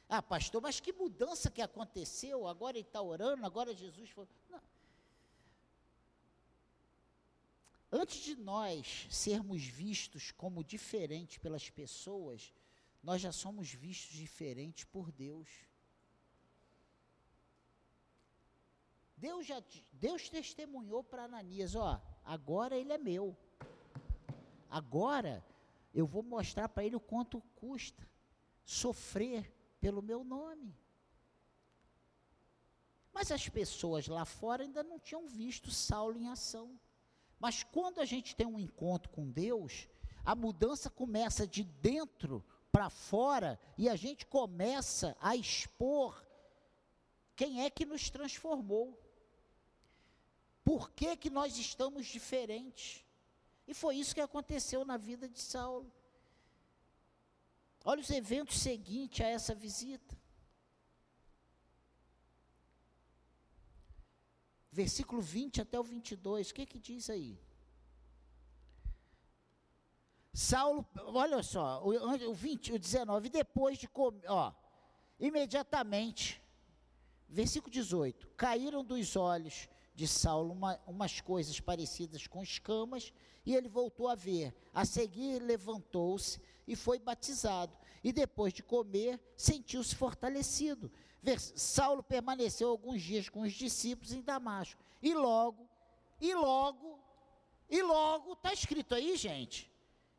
Ah, 0.09 0.23
pastor, 0.23 0.61
mas 0.61 0.81
que 0.81 0.93
mudança 0.93 1.51
que 1.51 1.63
aconteceu? 1.63 2.47
Agora 2.47 2.77
ele 2.77 2.87
está 2.87 3.01
orando, 3.01 3.47
agora 3.47 3.75
Jesus 3.75 4.11
falou. 4.11 4.29
Não. 4.51 4.61
Antes 7.91 8.21
de 8.21 8.37
nós 8.37 9.07
sermos 9.11 9.63
vistos 9.65 10.31
como 10.33 10.65
diferentes 10.65 11.39
pelas 11.39 11.69
pessoas, 11.69 12.53
nós 13.03 13.21
já 13.21 13.33
somos 13.33 13.73
vistos 13.73 14.15
diferentes 14.17 14.85
por 14.85 15.11
Deus. 15.11 15.49
Deus 19.17 19.47
já 19.47 19.63
Deus 19.93 20.29
testemunhou 20.29 21.03
para 21.03 21.25
Ananias, 21.25 21.75
ó, 21.75 22.01
agora 22.25 22.77
ele 22.77 22.93
é 22.93 22.99
meu. 22.99 23.37
Agora 24.69 25.45
eu 25.93 26.07
vou 26.07 26.23
mostrar 26.23 26.69
para 26.69 26.85
ele 26.85 26.97
o 26.97 27.01
quanto 27.01 27.41
custa 27.57 28.09
sofrer 28.65 29.53
pelo 29.81 30.01
meu 30.01 30.25
nome. 30.25 30.75
Mas 33.13 33.31
as 33.31 33.49
pessoas 33.49 34.09
lá 34.09 34.25
fora 34.25 34.63
ainda 34.63 34.83
não 34.83 34.99
tinham 34.99 35.29
visto 35.29 35.71
Saulo 35.71 36.17
em 36.17 36.29
ação. 36.29 36.81
Mas 37.39 37.63
quando 37.63 38.01
a 38.01 38.05
gente 38.05 38.35
tem 38.35 38.47
um 38.47 38.59
encontro 38.59 39.11
com 39.11 39.31
Deus, 39.31 39.89
a 40.25 40.35
mudança 40.35 40.89
começa 40.89 41.47
de 41.47 41.65
dentro 41.65 42.45
para 42.73 42.89
fora 42.89 43.61
e 43.77 43.89
a 43.89 43.95
gente 43.95 44.25
começa 44.25 45.15
a 45.21 45.37
expor 45.37 46.27
quem 47.37 47.63
é 47.63 47.71
que 47.71 47.85
nos 47.85 48.09
transformou. 48.09 48.99
Por 50.65 50.91
que, 50.91 51.17
que 51.17 51.29
nós 51.29 51.59
estamos 51.59 52.07
diferentes? 52.07 53.05
E 53.69 53.75
foi 53.75 53.97
isso 53.97 54.15
que 54.15 54.21
aconteceu 54.21 54.85
na 54.85 54.97
vida 54.97 55.29
de 55.29 55.39
Saulo. 55.39 55.93
Olha 57.85 58.01
os 58.01 58.11
eventos 58.11 58.59
seguintes 58.59 59.21
a 59.21 59.29
essa 59.29 59.55
visita. 59.55 60.17
Versículo 64.71 65.21
20 65.21 65.61
até 65.61 65.79
o 65.79 65.85
22, 65.85 66.51
o 66.51 66.55
que 66.55 66.65
que 66.65 66.79
diz 66.79 67.11
aí? 67.11 67.39
Saulo, 70.33 70.87
olha 70.97 71.43
só, 71.43 71.83
o, 71.85 72.31
o 72.31 72.35
20, 72.35 72.73
o 72.73 72.79
19, 72.79 73.29
depois 73.29 73.79
de 73.79 73.87
comer, 73.87 74.25
ó, 74.29 74.53
imediatamente, 75.21 76.43
versículo 77.29 77.71
18, 77.71 78.29
caíram 78.29 78.83
dos 78.83 79.15
olhos 79.15 79.69
de 79.95 80.09
Saulo 80.09 80.53
uma, 80.53 80.81
umas 80.87 81.21
coisas 81.21 81.61
parecidas 81.61 82.27
com 82.27 82.43
escamas, 82.43 83.13
e 83.45 83.55
ele 83.55 83.69
voltou 83.69 84.09
a 84.09 84.15
ver. 84.15 84.55
A 84.73 84.85
seguir, 84.85 85.41
levantou-se 85.41 86.41
e 86.67 86.75
foi 86.77 86.99
batizado. 86.99 87.77
E 88.03 88.13
depois 88.13 88.53
de 88.53 88.63
comer, 88.63 89.21
sentiu-se 89.37 89.95
fortalecido. 89.95 90.91
Saulo 91.57 92.03
permaneceu 92.03 92.69
alguns 92.69 93.03
dias 93.03 93.29
com 93.29 93.43
os 93.43 93.53
discípulos 93.53 94.13
em 94.13 94.23
Damasco. 94.23 94.83
E 95.01 95.15
logo, 95.15 95.69
e 96.21 96.35
logo, 96.35 96.99
e 97.69 97.83
logo, 97.83 98.33
está 98.33 98.53
escrito 98.53 98.95
aí, 98.95 99.17
gente. 99.17 99.72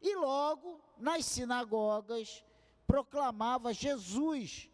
E 0.04 0.16
logo, 0.18 0.82
nas 0.98 1.26
sinagogas, 1.26 2.44
proclamava 2.86 3.74
Jesus, 3.74 4.70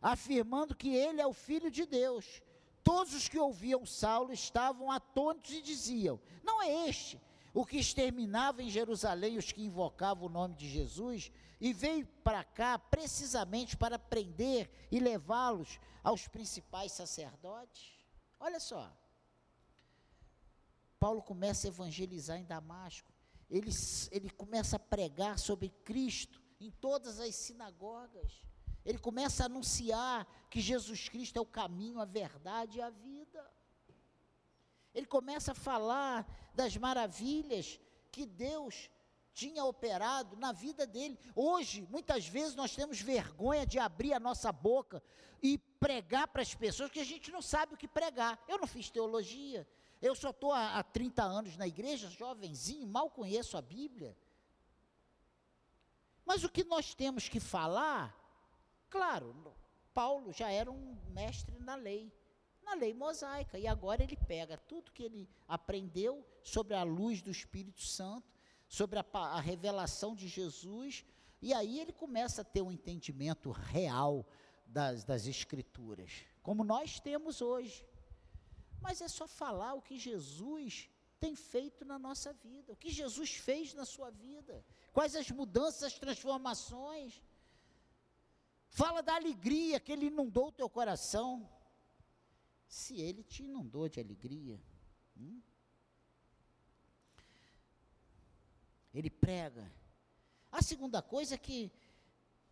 afirmando 0.00 0.74
que 0.74 0.88
ele 0.88 1.20
é 1.20 1.26
o 1.26 1.34
Filho 1.34 1.70
de 1.70 1.84
Deus. 1.84 2.42
Todos 2.82 3.12
os 3.12 3.28
que 3.28 3.38
ouviam 3.38 3.84
Saulo 3.84 4.32
estavam 4.32 4.90
atônitos 4.90 5.52
e 5.52 5.60
diziam: 5.60 6.18
Não 6.42 6.62
é 6.62 6.88
este 6.88 7.20
o 7.52 7.66
que 7.66 7.76
exterminava 7.76 8.62
em 8.62 8.70
Jerusalém 8.70 9.36
os 9.36 9.52
que 9.52 9.62
invocavam 9.62 10.26
o 10.26 10.32
nome 10.32 10.54
de 10.54 10.66
Jesus 10.68 11.30
e 11.60 11.74
veio 11.74 12.06
para 12.24 12.42
cá 12.42 12.78
precisamente 12.78 13.76
para 13.76 13.98
prender 13.98 14.70
e 14.90 14.98
levá-los 14.98 15.78
aos 16.02 16.26
principais 16.26 16.92
sacerdotes? 16.92 17.92
Olha 18.38 18.58
só. 18.58 18.90
Paulo 20.98 21.22
começa 21.22 21.66
a 21.66 21.68
evangelizar 21.68 22.38
em 22.38 22.44
Damasco. 22.44 23.12
Ele, 23.50 23.70
ele 24.12 24.30
começa 24.30 24.76
a 24.76 24.78
pregar 24.78 25.38
sobre 25.38 25.70
Cristo 25.84 26.40
em 26.60 26.70
todas 26.70 27.18
as 27.18 27.34
sinagogas. 27.34 28.44
Ele 28.84 28.98
começa 28.98 29.42
a 29.42 29.46
anunciar 29.46 30.26
que 30.48 30.60
Jesus 30.60 31.08
Cristo 31.08 31.36
é 31.36 31.40
o 31.40 31.46
caminho, 31.46 32.00
a 32.00 32.04
verdade 32.04 32.78
e 32.78 32.82
a 32.82 32.90
vida. 32.90 33.50
Ele 34.94 35.06
começa 35.06 35.52
a 35.52 35.54
falar 35.54 36.26
das 36.54 36.76
maravilhas 36.76 37.80
que 38.10 38.24
Deus 38.24 38.90
tinha 39.32 39.64
operado 39.64 40.36
na 40.36 40.52
vida 40.52 40.86
dele. 40.86 41.18
Hoje, 41.34 41.86
muitas 41.90 42.26
vezes, 42.26 42.54
nós 42.54 42.74
temos 42.74 43.00
vergonha 43.00 43.66
de 43.66 43.78
abrir 43.78 44.12
a 44.12 44.20
nossa 44.20 44.50
boca 44.52 45.02
e 45.42 45.58
pregar 45.58 46.28
para 46.28 46.42
as 46.42 46.54
pessoas 46.54 46.90
que 46.90 47.00
a 47.00 47.04
gente 47.04 47.30
não 47.30 47.40
sabe 47.42 47.74
o 47.74 47.76
que 47.76 47.88
pregar. 47.88 48.42
Eu 48.48 48.58
não 48.58 48.66
fiz 48.66 48.90
teologia. 48.90 49.66
Eu 50.00 50.14
só 50.14 50.30
estou 50.30 50.52
há, 50.52 50.78
há 50.78 50.82
30 50.82 51.22
anos 51.22 51.56
na 51.56 51.66
igreja, 51.66 52.08
jovenzinho, 52.08 52.86
mal 52.86 53.10
conheço 53.10 53.56
a 53.56 53.62
Bíblia. 53.62 54.16
Mas 56.24 56.44
o 56.44 56.48
que 56.48 56.64
nós 56.64 56.94
temos 56.94 57.28
que 57.28 57.40
falar 57.40 58.20
Claro, 58.90 59.54
Paulo 59.94 60.32
já 60.32 60.50
era 60.50 60.70
um 60.70 60.96
mestre 61.10 61.56
na 61.60 61.76
lei, 61.76 62.12
na 62.60 62.74
lei 62.74 62.92
mosaica, 62.92 63.56
e 63.56 63.66
agora 63.68 64.02
ele 64.02 64.16
pega 64.16 64.58
tudo 64.58 64.90
que 64.90 65.04
ele 65.04 65.30
aprendeu 65.46 66.26
sobre 66.42 66.74
a 66.74 66.82
luz 66.82 67.22
do 67.22 67.30
Espírito 67.30 67.82
Santo, 67.82 68.28
sobre 68.66 68.98
a, 68.98 69.04
a 69.12 69.40
revelação 69.40 70.16
de 70.16 70.26
Jesus, 70.26 71.04
e 71.40 71.54
aí 71.54 71.78
ele 71.78 71.92
começa 71.92 72.42
a 72.42 72.44
ter 72.44 72.62
um 72.62 72.72
entendimento 72.72 73.52
real 73.52 74.26
das, 74.66 75.04
das 75.04 75.26
Escrituras, 75.28 76.24
como 76.42 76.64
nós 76.64 76.98
temos 76.98 77.40
hoje. 77.40 77.86
Mas 78.80 79.00
é 79.00 79.08
só 79.08 79.26
falar 79.26 79.74
o 79.74 79.82
que 79.82 79.98
Jesus 79.98 80.88
tem 81.18 81.36
feito 81.36 81.84
na 81.84 81.98
nossa 81.98 82.32
vida, 82.32 82.72
o 82.72 82.76
que 82.76 82.90
Jesus 82.90 83.34
fez 83.34 83.74
na 83.74 83.84
sua 83.84 84.10
vida, 84.10 84.64
quais 84.92 85.14
as 85.14 85.30
mudanças, 85.30 85.82
as 85.84 85.98
transformações. 85.98 87.22
Fala 88.68 89.02
da 89.02 89.14
alegria 89.14 89.78
que 89.78 89.92
ele 89.92 90.06
inundou 90.06 90.48
o 90.48 90.52
teu 90.52 90.68
coração. 90.68 91.48
Se 92.66 93.00
ele 93.00 93.22
te 93.22 93.42
inundou 93.42 93.88
de 93.88 94.00
alegria, 94.00 94.60
hum? 95.16 95.42
ele 98.94 99.10
prega. 99.10 99.70
A 100.50 100.62
segunda 100.62 101.02
coisa 101.02 101.34
é 101.34 101.38
que 101.38 101.70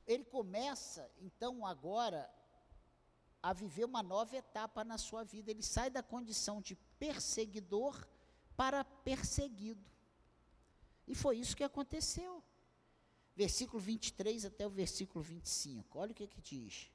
ele 0.07 0.25
começa, 0.25 1.11
então, 1.21 1.67
agora, 1.67 2.29
a 3.49 3.53
viver 3.55 3.87
uma 3.87 4.03
nova 4.03 4.37
etapa 4.37 4.85
na 4.85 4.99
sua 4.99 5.25
vida. 5.25 5.51
Ele 5.51 5.63
sai 5.63 5.89
da 5.89 6.03
condição 6.03 6.61
de 6.61 6.77
perseguidor 6.99 8.07
para 8.55 8.85
perseguido. 8.85 9.91
E 11.07 11.15
foi 11.15 11.39
isso 11.39 11.57
que 11.57 11.65
aconteceu 11.65 12.45
versículo 13.35 13.81
23 13.81 14.45
até 14.45 14.67
o 14.67 14.71
versículo 14.71 15.25
25. 15.25 15.99
Olha 15.99 16.13
o 16.13 16.15
que, 16.15 16.27
que 16.27 16.43
diz. 16.43 16.93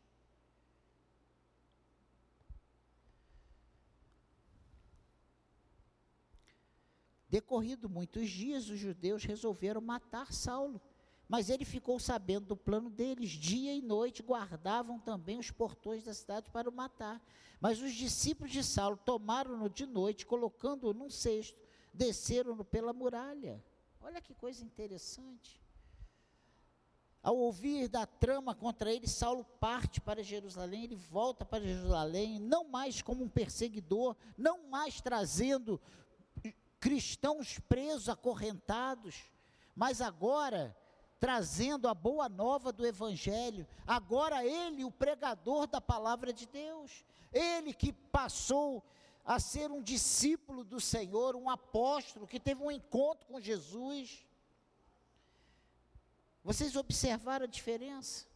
Decorrido 7.28 7.90
muitos 7.90 8.30
dias, 8.30 8.70
os 8.70 8.78
judeus 8.78 9.24
resolveram 9.24 9.82
matar 9.82 10.32
Saulo. 10.32 10.80
Mas 11.34 11.50
ele 11.50 11.66
ficou 11.66 12.00
sabendo 12.00 12.46
do 12.46 12.56
plano 12.56 12.92
deles. 12.92 13.32
Dia 13.32 13.74
e 13.74 13.82
noite 13.82 14.22
guardavam 14.22 15.00
também 15.00 15.40
os 15.40 15.50
portões 15.50 16.04
da 16.04 16.14
cidade 16.14 16.52
para 16.52 16.70
o 16.70 16.72
matar. 16.72 17.20
Mas 17.60 17.82
os 17.82 17.92
discípulos 17.92 18.52
de 18.52 18.64
Saulo 18.64 18.98
tomaram-no 19.04 19.68
de 19.68 19.88
noite, 19.88 20.28
colocando-o 20.28 20.94
num 20.94 21.10
cesto, 21.10 21.60
desceram-no 21.92 22.64
pela 22.64 22.94
muralha. 22.94 23.60
Olha 24.00 24.22
que 24.22 24.36
coisa 24.36 24.64
interessante. 24.64 25.60
Ao 27.24 27.36
ouvir 27.36 27.88
da 27.88 28.06
trama 28.06 28.54
contra 28.54 28.94
ele, 28.94 29.08
Saulo 29.08 29.44
parte 29.60 30.00
para 30.00 30.22
Jerusalém, 30.22 30.84
ele 30.84 30.96
volta 30.96 31.44
para 31.44 31.66
Jerusalém, 31.66 32.38
não 32.38 32.66
mais 32.66 33.02
como 33.02 33.24
um 33.24 33.28
perseguidor, 33.28 34.16
não 34.38 34.68
mais 34.68 35.02
trazendo 35.02 35.82
cristãos 36.80 37.58
presos, 37.58 38.08
acorrentados, 38.08 39.32
mas 39.76 40.00
agora 40.00 40.78
trazendo 41.24 41.88
a 41.88 41.94
boa 41.94 42.28
nova 42.28 42.74
do 42.74 42.86
Evangelho. 42.86 43.66
Agora 43.88 44.46
ele, 44.46 44.84
o 44.84 44.92
pregador 44.92 45.68
da 45.68 45.80
palavra 45.80 46.34
de 46.34 46.46
Deus, 46.46 47.06
ele 47.32 47.74
que 47.74 47.94
passou 47.94 48.84
a 49.24 49.40
ser 49.40 49.72
um 49.72 49.82
discípulo 49.82 50.66
do 50.66 50.82
Senhor, 50.82 51.36
um 51.36 51.50
apóstolo, 51.50 52.28
que 52.28 52.40
teve 52.40 52.62
um 52.62 52.70
encontro 52.70 53.26
com 53.28 53.40
Jesus 53.40 54.26
vocês 56.44 56.76
observaram 56.76 57.46
a 57.46 57.48
diferença? 57.48 58.28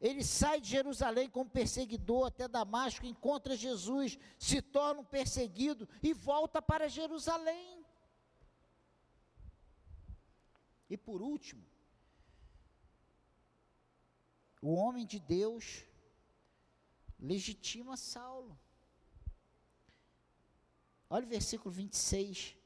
Ele 0.00 0.22
sai 0.22 0.60
de 0.60 0.68
Jerusalém 0.68 1.28
como 1.28 1.50
perseguidor 1.50 2.26
até 2.26 2.46
Damasco, 2.46 3.06
encontra 3.06 3.56
Jesus, 3.56 4.18
se 4.38 4.62
torna 4.62 5.00
um 5.00 5.04
perseguido 5.04 5.88
e 6.02 6.12
volta 6.12 6.62
para 6.62 6.88
Jerusalém. 6.88 7.84
E 10.88 10.96
por 10.96 11.22
último, 11.22 11.64
o 14.62 14.74
homem 14.74 15.04
de 15.04 15.18
Deus 15.18 15.84
legitima 17.18 17.96
Saulo. 17.96 18.56
Olha 21.10 21.26
o 21.26 21.28
versículo 21.28 21.70
26. 21.70 22.56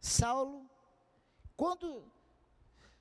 Saulo, 0.00 0.68
quando 1.56 2.04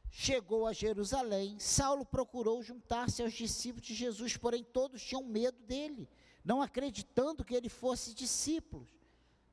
chegou 0.09 0.67
a 0.67 0.73
Jerusalém, 0.73 1.59
Saulo 1.59 2.05
procurou 2.05 2.61
juntar-se 2.61 3.23
aos 3.23 3.33
discípulos 3.33 3.87
de 3.87 3.95
Jesus, 3.95 4.37
porém 4.37 4.63
todos 4.63 5.03
tinham 5.03 5.23
medo 5.23 5.59
dele, 5.63 6.07
não 6.45 6.61
acreditando 6.61 7.43
que 7.43 7.55
ele 7.55 7.67
fosse 7.67 8.13
discípulo. 8.13 8.87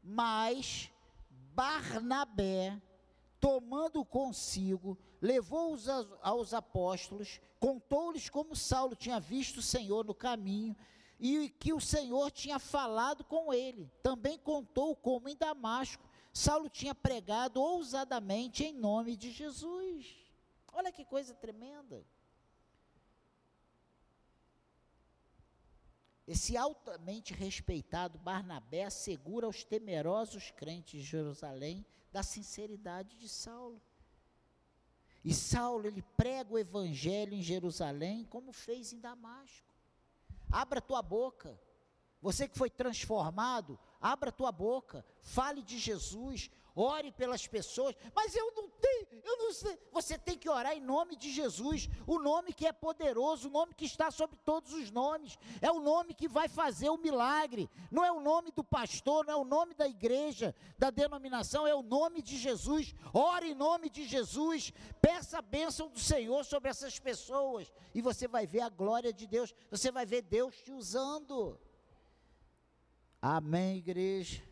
Mas 0.02 0.90
Barnabé, 1.54 2.80
tomando 3.40 4.04
consigo, 4.04 4.98
levou-os 5.20 5.88
aos 6.20 6.52
apóstolos, 6.52 7.40
contou-lhes 7.58 8.28
como 8.28 8.54
Saulo 8.54 8.94
tinha 8.94 9.18
visto 9.18 9.58
o 9.58 9.62
Senhor 9.62 10.04
no 10.04 10.14
caminho 10.14 10.76
e 11.18 11.48
que 11.48 11.72
o 11.72 11.80
Senhor 11.80 12.30
tinha 12.30 12.58
falado 12.58 13.24
com 13.24 13.52
ele. 13.52 13.90
Também 14.02 14.38
contou 14.38 14.94
como 14.94 15.28
em 15.28 15.36
Damasco 15.36 16.10
Saulo 16.32 16.68
tinha 16.68 16.94
pregado 16.94 17.60
ousadamente 17.60 18.64
em 18.64 18.72
nome 18.72 19.16
de 19.16 19.32
Jesus. 19.32 20.16
Olha 20.72 20.92
que 20.92 21.04
coisa 21.04 21.34
tremenda. 21.34 22.04
Esse 26.26 26.56
altamente 26.56 27.34
respeitado 27.34 28.18
Barnabé 28.18 28.84
assegura 28.84 29.46
aos 29.46 29.64
temerosos 29.64 30.52
crentes 30.52 31.00
de 31.00 31.06
Jerusalém 31.06 31.84
da 32.12 32.22
sinceridade 32.22 33.16
de 33.16 33.28
Saulo. 33.28 33.80
E 35.24 35.34
Saulo, 35.34 35.86
ele 35.86 36.02
prega 36.16 36.52
o 36.52 36.58
evangelho 36.58 37.34
em 37.34 37.42
Jerusalém, 37.42 38.24
como 38.24 38.52
fez 38.52 38.92
em 38.92 39.00
Damasco. 39.00 39.68
Abra 40.50 40.80
tua 40.80 41.02
boca. 41.02 41.60
Você 42.22 42.48
que 42.48 42.58
foi 42.58 42.68
transformado, 42.68 43.78
abra 44.00 44.32
tua 44.32 44.52
boca, 44.52 45.04
fale 45.20 45.62
de 45.62 45.78
Jesus, 45.78 46.50
ore 46.74 47.12
pelas 47.12 47.46
pessoas, 47.46 47.94
mas 48.14 48.34
eu 48.34 48.52
não 48.54 48.68
tenho, 48.68 49.22
eu 49.24 49.36
não 49.38 49.52
sei. 49.52 49.78
Você 49.92 50.18
tem 50.18 50.38
que 50.38 50.48
orar 50.48 50.72
em 50.72 50.80
nome 50.80 51.16
de 51.16 51.30
Jesus, 51.30 51.88
o 52.06 52.18
nome 52.18 52.52
que 52.52 52.66
é 52.66 52.72
poderoso, 52.72 53.48
o 53.48 53.50
nome 53.50 53.74
que 53.74 53.84
está 53.84 54.10
sobre 54.10 54.36
todos 54.44 54.72
os 54.72 54.90
nomes, 54.90 55.38
é 55.60 55.70
o 55.70 55.80
nome 55.80 56.14
que 56.14 56.28
vai 56.28 56.48
fazer 56.48 56.90
o 56.90 56.96
milagre, 56.96 57.68
não 57.90 58.04
é 58.04 58.12
o 58.12 58.20
nome 58.20 58.50
do 58.52 58.64
pastor, 58.64 59.26
não 59.26 59.34
é 59.34 59.36
o 59.36 59.44
nome 59.44 59.74
da 59.74 59.88
igreja, 59.88 60.54
da 60.78 60.90
denominação, 60.90 61.66
é 61.66 61.74
o 61.74 61.82
nome 61.82 62.22
de 62.22 62.36
Jesus. 62.38 62.94
Ore 63.12 63.50
em 63.50 63.54
nome 63.54 63.90
de 63.90 64.06
Jesus, 64.06 64.72
peça 65.00 65.38
a 65.38 65.42
bênção 65.42 65.88
do 65.88 65.98
Senhor 65.98 66.44
sobre 66.44 66.70
essas 66.70 66.98
pessoas, 66.98 67.72
e 67.94 68.00
você 68.00 68.26
vai 68.26 68.46
ver 68.46 68.60
a 68.60 68.68
glória 68.68 69.12
de 69.12 69.26
Deus, 69.26 69.54
você 69.70 69.90
vai 69.90 70.06
ver 70.06 70.22
Deus 70.22 70.56
te 70.56 70.72
usando. 70.72 71.58
Amém, 73.20 73.76
igreja. 73.76 74.49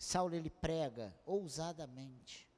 Saulo 0.00 0.34
ele 0.34 0.48
prega 0.48 1.14
ousadamente. 1.26 2.48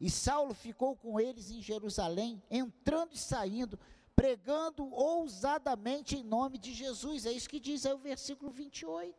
E 0.00 0.10
Saulo 0.10 0.52
ficou 0.52 0.96
com 0.96 1.20
eles 1.20 1.48
em 1.48 1.62
Jerusalém, 1.62 2.42
entrando 2.50 3.12
e 3.12 3.18
saindo, 3.18 3.78
pregando 4.16 4.92
ousadamente 4.92 6.16
em 6.16 6.24
nome 6.24 6.58
de 6.58 6.74
Jesus. 6.74 7.24
É 7.24 7.30
isso 7.30 7.48
que 7.48 7.60
diz 7.60 7.86
aí 7.86 7.92
o 7.92 7.98
versículo 7.98 8.50
28. 8.50 9.16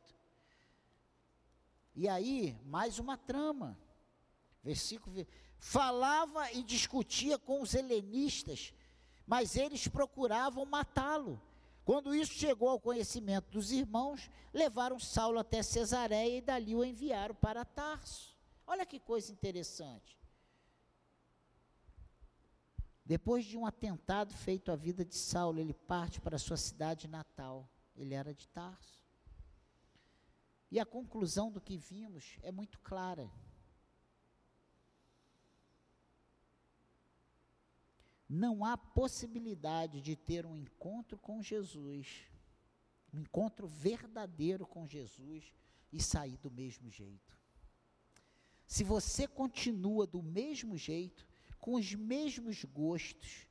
E 1.95 2.09
aí, 2.09 2.59
mais 2.65 2.99
uma 2.99 3.15
trama. 3.15 3.79
Versículo 4.61 5.25
falava 5.57 6.51
e 6.51 6.61
discutia 6.63 7.39
com 7.39 7.61
os 7.61 7.73
helenistas, 7.73 8.73
mas 9.25 9.55
eles 9.55 9.87
procuravam 9.87 10.65
matá-lo. 10.65 11.41
Quando 11.85 12.15
isso 12.15 12.33
chegou 12.33 12.69
ao 12.69 12.79
conhecimento 12.79 13.51
dos 13.51 13.71
irmãos, 13.71 14.29
levaram 14.53 14.99
Saulo 14.99 15.39
até 15.39 15.61
Cesareia 15.61 16.37
e 16.37 16.41
dali 16.41 16.75
o 16.75 16.83
enviaram 16.83 17.35
para 17.35 17.65
Tarso. 17.65 18.35
Olha 18.65 18.85
que 18.85 18.99
coisa 18.99 19.31
interessante. 19.31 20.17
Depois 23.05 23.43
de 23.43 23.57
um 23.57 23.65
atentado 23.65 24.33
feito 24.33 24.71
à 24.71 24.77
vida 24.77 25.03
de 25.03 25.15
Saulo, 25.15 25.59
ele 25.59 25.73
parte 25.73 26.21
para 26.21 26.37
sua 26.37 26.55
cidade 26.55 27.07
natal. 27.07 27.69
Ele 27.95 28.13
era 28.13 28.33
de 28.33 28.47
Tarso. 28.47 29.03
E 30.71 30.79
a 30.79 30.85
conclusão 30.85 31.51
do 31.51 31.59
que 31.59 31.77
vimos 31.77 32.37
é 32.41 32.51
muito 32.51 32.79
clara. 32.79 33.29
Não 38.33 38.65
há 38.65 38.75
possibilidade 38.75 40.01
de 40.01 40.15
ter 40.15 40.43
um 40.43 40.57
encontro 40.57 41.19
com 41.19 41.39
Jesus, 41.43 42.23
um 43.13 43.19
encontro 43.19 43.67
verdadeiro 43.67 44.65
com 44.65 44.87
Jesus 44.87 45.53
e 45.91 46.01
sair 46.01 46.37
do 46.37 46.49
mesmo 46.49 46.89
jeito. 46.89 47.37
Se 48.65 48.83
você 48.83 49.27
continua 49.27 50.07
do 50.07 50.23
mesmo 50.23 50.75
jeito, 50.75 51.27
com 51.59 51.75
os 51.75 51.93
mesmos 51.93 52.65
gostos, 52.65 53.47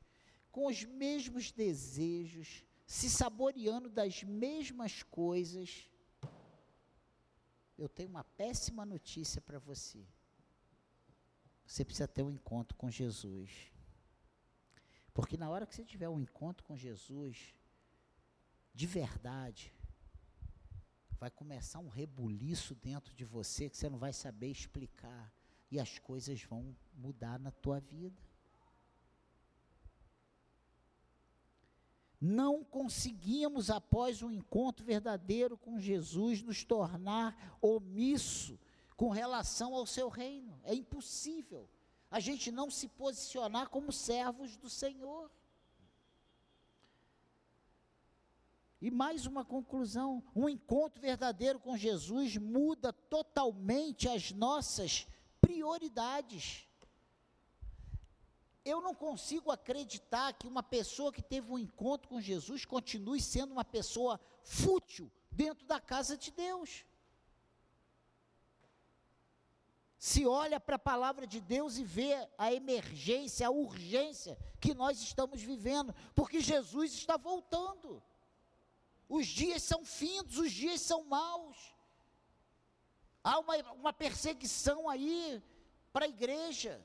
com 0.51 0.67
os 0.67 0.83
mesmos 0.83 1.53
desejos, 1.53 2.65
se 2.85 3.09
saboreando 3.09 3.89
das 3.89 4.25
mesmas 4.25 5.05
coisas, 5.05 5.89
eu 7.79 7.89
tenho 7.89 8.09
uma 8.09 8.25
péssima 8.25 8.85
notícia 8.85 9.41
para 9.41 9.61
você. 9.61 10.05
Você 11.65 11.85
precisa 11.85 12.09
ter 12.09 12.23
um 12.23 12.31
encontro 12.33 12.77
com 12.77 12.91
Jesus. 12.91 13.72
Porque 15.15 15.37
na 15.37 15.51
hora 15.51 15.67
que 15.67 15.75
você 15.75 15.85
tiver 15.85 16.09
um 16.09 16.21
encontro 16.21 16.65
com 16.65 16.77
Jesus, 16.77 17.55
de 18.75 18.87
verdade, 18.87 19.75
vai 21.19 21.31
começar 21.31 21.79
um 21.79 21.89
rebuliço 21.89 22.75
dentro 22.75 23.15
de 23.15 23.25
você 23.25 23.69
que 23.69 23.77
você 23.77 23.89
não 23.89 23.99
vai 23.99 24.13
saber 24.13 24.49
explicar. 24.49 25.33
E 25.71 25.79
as 25.79 25.99
coisas 25.99 26.43
vão 26.43 26.77
mudar 26.95 27.39
na 27.39 27.51
tua 27.51 27.81
vida. 27.81 28.21
Não 32.21 32.63
conseguimos, 32.63 33.69
após 33.69 34.23
um 34.23 34.31
encontro 34.31 34.85
verdadeiro 34.85 35.57
com 35.57 35.81
Jesus, 35.81 36.43
nos 36.43 36.63
tornar 36.63 37.57
omisso 37.61 38.59
com 38.97 39.11
relação 39.11 39.75
ao 39.75 39.87
seu 39.87 40.09
reino. 40.09 40.61
É 40.63 40.75
impossível 40.75 41.69
a 42.13 42.21
gente 42.21 42.53
não 42.53 42.71
se 42.71 42.89
posicionar 42.89 43.71
como 43.71 43.91
servos 43.91 44.55
do 44.55 44.69
Senhor. 44.69 45.31
E 48.83 48.91
mais 48.91 49.25
uma 49.25 49.47
conclusão: 49.47 50.23
um 50.37 50.47
encontro 50.47 51.01
verdadeiro 51.01 51.59
com 51.59 51.75
Jesus 51.75 52.37
muda 52.37 52.93
totalmente 52.93 54.11
as 54.11 54.31
nossas 54.31 55.07
prioridades. 55.41 56.69
Eu 58.63 58.83
não 58.83 58.95
consigo 58.95 59.51
acreditar 59.51 60.35
que 60.35 60.47
uma 60.47 60.63
pessoa 60.63 61.13
que 61.13 61.23
teve 61.23 61.51
um 61.51 61.59
encontro 61.59 62.11
com 62.11 62.21
Jesus 62.21 62.67
continue 62.67 63.23
sendo 63.23 63.53
uma 63.53 63.65
pessoa 63.65 64.21
fútil 64.43 65.11
dentro 65.31 65.67
da 65.67 65.81
casa 65.81 66.15
de 66.17 66.31
Deus 66.31 66.85
se 70.03 70.27
olha 70.27 70.59
para 70.59 70.75
a 70.75 70.81
palavra 70.81 71.29
de 71.29 71.41
Deus 71.41 71.79
e 71.79 71.85
vê 71.85 72.29
a 72.37 72.53
emergência, 72.53 73.47
a 73.47 73.53
urgência 73.53 74.37
que 74.61 74.75
nós 74.75 75.01
estamos 75.01 75.41
vivendo, 75.41 75.95
porque 76.13 76.41
Jesus 76.41 76.93
está 76.93 77.17
voltando. 77.17 78.03
Os 79.09 79.29
dias 79.29 79.63
são 79.63 79.85
findos, 79.85 80.39
os 80.39 80.51
dias 80.51 80.81
são 80.81 81.05
maus. 81.05 81.57
Há 83.23 83.39
uma, 83.39 83.57
uma 83.75 83.93
perseguição 83.93 84.89
aí 84.89 85.41
para 85.93 86.07
a 86.07 86.09
igreja. 86.09 86.85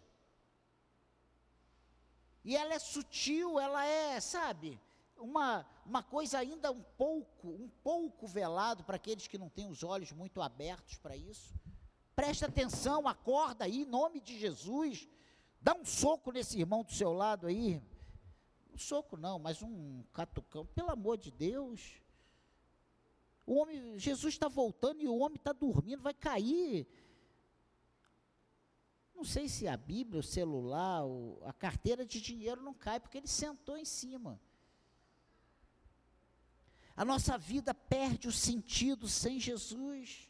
E 2.45 2.55
ela 2.55 2.75
é 2.75 2.79
sutil, 2.79 3.59
ela 3.59 3.83
é, 3.83 4.19
sabe, 4.19 4.79
uma, 5.17 5.65
uma 5.83 6.03
coisa 6.03 6.37
ainda 6.37 6.71
um 6.71 6.83
pouco, 6.83 7.47
um 7.47 7.67
pouco 7.83 8.27
velado 8.27 8.83
para 8.83 8.97
aqueles 8.97 9.25
que 9.25 9.39
não 9.39 9.49
têm 9.49 9.67
os 9.67 9.81
olhos 9.81 10.11
muito 10.11 10.39
abertos 10.39 10.99
para 10.99 11.17
isso. 11.17 11.57
Presta 12.17 12.47
atenção, 12.47 13.07
acorda 13.07 13.65
aí, 13.65 13.83
em 13.83 13.85
nome 13.85 14.19
de 14.19 14.39
Jesus. 14.39 15.07
Dá 15.61 15.75
um 15.75 15.85
soco 15.85 16.31
nesse 16.31 16.59
irmão 16.59 16.83
do 16.83 16.91
seu 16.91 17.13
lado 17.13 17.45
aí. 17.45 17.79
Um 18.73 18.77
soco 18.79 19.15
não, 19.15 19.37
mas 19.37 19.61
um 19.61 20.01
catucão. 20.11 20.65
Pelo 20.65 20.89
amor 20.89 21.19
de 21.19 21.29
Deus. 21.29 22.01
O 23.45 23.53
homem, 23.59 23.99
Jesus 23.99 24.33
está 24.33 24.47
voltando 24.47 24.99
e 24.99 25.07
o 25.07 25.19
homem 25.19 25.35
está 25.35 25.53
dormindo, 25.53 26.01
vai 26.01 26.13
cair. 26.15 26.87
Não 29.13 29.23
sei 29.23 29.47
se 29.47 29.67
a 29.67 29.77
Bíblia, 29.77 30.19
o 30.19 30.23
celular, 30.23 31.03
a 31.45 31.53
carteira 31.53 32.03
de 32.03 32.19
dinheiro 32.19 32.63
não 32.63 32.73
cai, 32.73 32.99
porque 32.99 33.19
ele 33.19 33.27
sentou 33.27 33.77
em 33.77 33.85
cima. 33.85 34.41
A 36.95 37.05
nossa 37.05 37.37
vida 37.37 37.75
perde 37.75 38.27
o 38.27 38.31
sentido 38.31 39.07
sem 39.07 39.39
Jesus. 39.39 40.26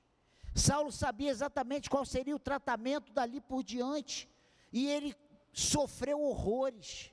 Saulo 0.58 0.91
sabia 0.91 1.30
exatamente 1.30 1.89
qual 1.89 2.05
seria 2.05 2.36
o 2.36 2.39
tratamento 2.39 3.12
dali 3.14 3.39
por 3.39 3.64
diante, 3.64 4.30
e 4.72 4.88
ele 4.88 5.16
sofreu 5.53 6.22
horrores. 6.22 7.12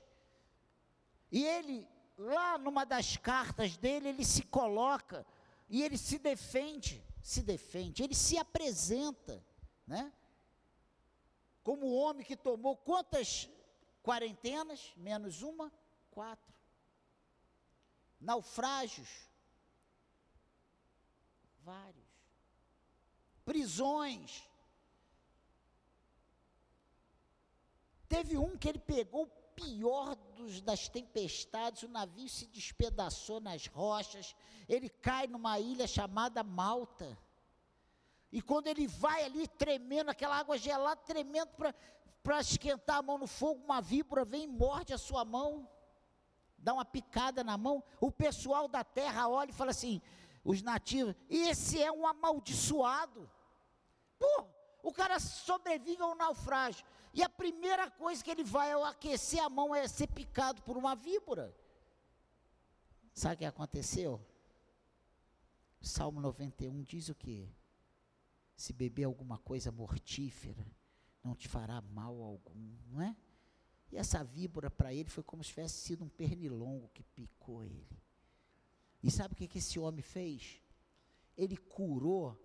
E 1.31 1.43
ele, 1.45 1.87
lá 2.17 2.57
numa 2.57 2.85
das 2.85 3.17
cartas 3.17 3.77
dele, 3.77 4.09
ele 4.09 4.25
se 4.25 4.43
coloca 4.43 5.25
e 5.69 5.83
ele 5.83 5.97
se 5.97 6.19
defende, 6.19 7.03
se 7.21 7.41
defende, 7.41 8.03
ele 8.03 8.15
se 8.15 8.37
apresenta, 8.37 9.43
né? 9.87 10.13
como 11.65 11.87
o 11.87 11.95
homem 11.95 12.23
que 12.23 12.37
tomou 12.37 12.77
quantas 12.77 13.49
quarentenas, 14.03 14.93
menos 14.95 15.41
uma? 15.41 15.73
Quatro. 16.11 16.53
Naufrágios, 18.21 19.09
vários. 21.63 22.04
Prisões. 23.45 24.43
Teve 28.07 28.37
um 28.37 28.57
que 28.57 28.67
ele 28.67 28.79
pegou 28.79 29.23
o 29.23 29.45
pior 29.55 30.15
dos, 30.35 30.61
das 30.61 30.87
tempestades, 30.89 31.83
o 31.83 31.87
navio 31.87 32.27
se 32.27 32.45
despedaçou 32.47 33.39
nas 33.39 33.67
rochas, 33.67 34.35
ele 34.67 34.89
cai 34.89 35.27
numa 35.27 35.59
ilha 35.59 35.87
chamada 35.87 36.43
Malta. 36.43 37.17
E 38.31 38.41
quando 38.41 38.67
ele 38.67 38.87
vai 38.87 39.23
ali 39.23 39.47
tremendo, 39.47 40.09
aquela 40.09 40.37
água 40.37 40.57
gelada, 40.57 41.01
tremendo 41.01 41.51
para 42.21 42.39
esquentar 42.41 42.97
a 42.97 43.01
mão 43.01 43.17
no 43.17 43.27
fogo, 43.27 43.63
uma 43.63 43.81
víbora 43.81 44.25
vem 44.25 44.43
e 44.43 44.47
morde 44.47 44.93
a 44.93 44.97
sua 44.97 45.23
mão, 45.23 45.67
dá 46.57 46.73
uma 46.73 46.83
picada 46.83 47.43
na 47.43 47.57
mão. 47.57 47.83
O 47.99 48.11
pessoal 48.11 48.67
da 48.67 48.83
terra 48.83 49.27
olha 49.29 49.51
e 49.51 49.53
fala 49.53 49.71
assim: 49.71 50.01
os 50.45 50.61
nativos, 50.61 51.15
esse 51.27 51.81
é 51.81 51.91
um 51.91 52.05
amaldiçoado. 52.05 53.27
Pô, 54.19 54.45
o 54.83 54.93
cara 54.93 55.19
sobrevive 55.19 56.03
ao 56.03 56.13
naufrágio. 56.15 56.85
E 57.11 57.23
a 57.23 57.29
primeira 57.29 57.89
coisa 57.89 58.23
que 58.23 58.29
ele 58.29 58.43
vai 58.43 58.71
ao 58.71 58.83
aquecer 58.83 59.43
a 59.43 59.49
mão 59.49 59.73
é 59.73 59.87
ser 59.87 60.05
picado 60.07 60.61
por 60.61 60.77
uma 60.77 60.95
víbora. 60.95 61.53
Sabe 63.11 63.35
o 63.35 63.37
que 63.39 63.45
aconteceu? 63.45 64.23
Salmo 65.81 66.21
91 66.21 66.83
diz 66.83 67.09
o 67.09 67.15
quê? 67.15 67.49
Se 68.55 68.71
beber 68.71 69.05
alguma 69.05 69.39
coisa 69.39 69.71
mortífera, 69.71 70.65
não 71.23 71.33
te 71.33 71.47
fará 71.47 71.81
mal 71.81 72.21
algum, 72.21 72.77
não 72.87 73.01
é? 73.01 73.15
E 73.91 73.97
essa 73.97 74.23
víbora 74.23 74.69
para 74.69 74.93
ele 74.93 75.09
foi 75.09 75.23
como 75.23 75.43
se 75.43 75.49
tivesse 75.49 75.75
sido 75.75 76.03
um 76.03 76.09
pernilongo 76.09 76.89
que 76.89 77.03
picou 77.03 77.63
ele. 77.63 78.05
E 79.05 79.11
sabe 79.11 79.35
o 79.35 79.37
que, 79.37 79.47
que 79.47 79.59
esse 79.59 79.77
homem 79.77 80.01
fez? 80.01 80.59
Ele 81.37 81.55
curou 81.55 82.35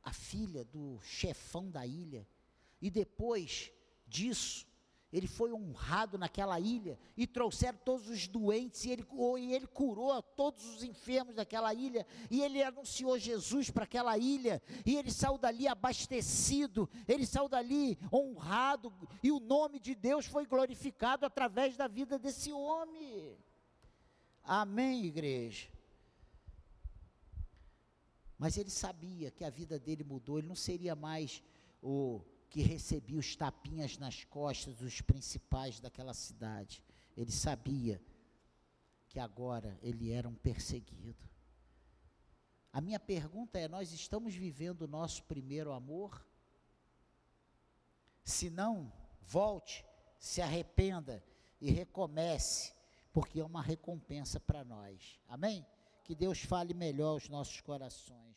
a 0.00 0.12
filha 0.12 0.64
do 0.64 1.00
chefão 1.02 1.68
da 1.68 1.84
ilha. 1.84 2.24
E 2.80 2.88
depois 2.88 3.72
disso, 4.06 4.64
ele 5.12 5.26
foi 5.26 5.52
honrado 5.52 6.16
naquela 6.16 6.60
ilha 6.60 6.96
e 7.16 7.26
trouxeram 7.26 7.80
todos 7.84 8.08
os 8.08 8.28
doentes 8.28 8.84
e 8.84 8.92
ele, 8.92 9.04
e 9.40 9.52
ele 9.52 9.66
curou 9.66 10.22
todos 10.22 10.64
os 10.64 10.84
enfermos 10.84 11.34
daquela 11.34 11.74
ilha 11.74 12.06
e 12.30 12.40
ele 12.40 12.62
anunciou 12.62 13.18
Jesus 13.18 13.70
para 13.70 13.82
aquela 13.82 14.16
ilha 14.16 14.62
e 14.86 14.94
ele 14.94 15.10
saiu 15.10 15.36
dali 15.36 15.66
abastecido, 15.66 16.88
ele 17.08 17.26
saiu 17.26 17.48
dali 17.48 17.98
honrado 18.12 18.92
e 19.20 19.32
o 19.32 19.40
nome 19.40 19.80
de 19.80 19.96
Deus 19.96 20.26
foi 20.26 20.46
glorificado 20.46 21.26
através 21.26 21.76
da 21.76 21.88
vida 21.88 22.20
desse 22.20 22.52
homem. 22.52 23.36
Amém, 24.42 25.04
igreja. 25.04 25.68
Mas 28.38 28.56
ele 28.56 28.70
sabia 28.70 29.30
que 29.30 29.44
a 29.44 29.50
vida 29.50 29.78
dele 29.78 30.02
mudou, 30.02 30.38
ele 30.38 30.48
não 30.48 30.56
seria 30.56 30.94
mais 30.94 31.42
o 31.82 32.22
que 32.48 32.62
recebia 32.62 33.18
os 33.18 33.36
tapinhas 33.36 33.98
nas 33.98 34.24
costas 34.24 34.76
dos 34.76 35.00
principais 35.00 35.78
daquela 35.78 36.14
cidade. 36.14 36.82
Ele 37.16 37.30
sabia 37.30 38.02
que 39.08 39.20
agora 39.20 39.78
ele 39.82 40.10
era 40.10 40.28
um 40.28 40.34
perseguido. 40.34 41.28
A 42.72 42.80
minha 42.80 42.98
pergunta 42.98 43.58
é: 43.58 43.68
nós 43.68 43.92
estamos 43.92 44.34
vivendo 44.34 44.82
o 44.82 44.88
nosso 44.88 45.24
primeiro 45.24 45.72
amor? 45.72 46.24
Se 48.24 48.48
não, 48.48 48.92
volte, 49.22 49.84
se 50.18 50.40
arrependa 50.40 51.22
e 51.60 51.70
recomece, 51.70 52.72
porque 53.12 53.40
é 53.40 53.44
uma 53.44 53.62
recompensa 53.62 54.38
para 54.40 54.64
nós. 54.64 55.20
Amém? 55.28 55.66
Que 56.04 56.14
Deus 56.14 56.40
fale 56.40 56.74
melhor 56.74 57.10
aos 57.10 57.28
nossos 57.28 57.60
corações. 57.60 58.36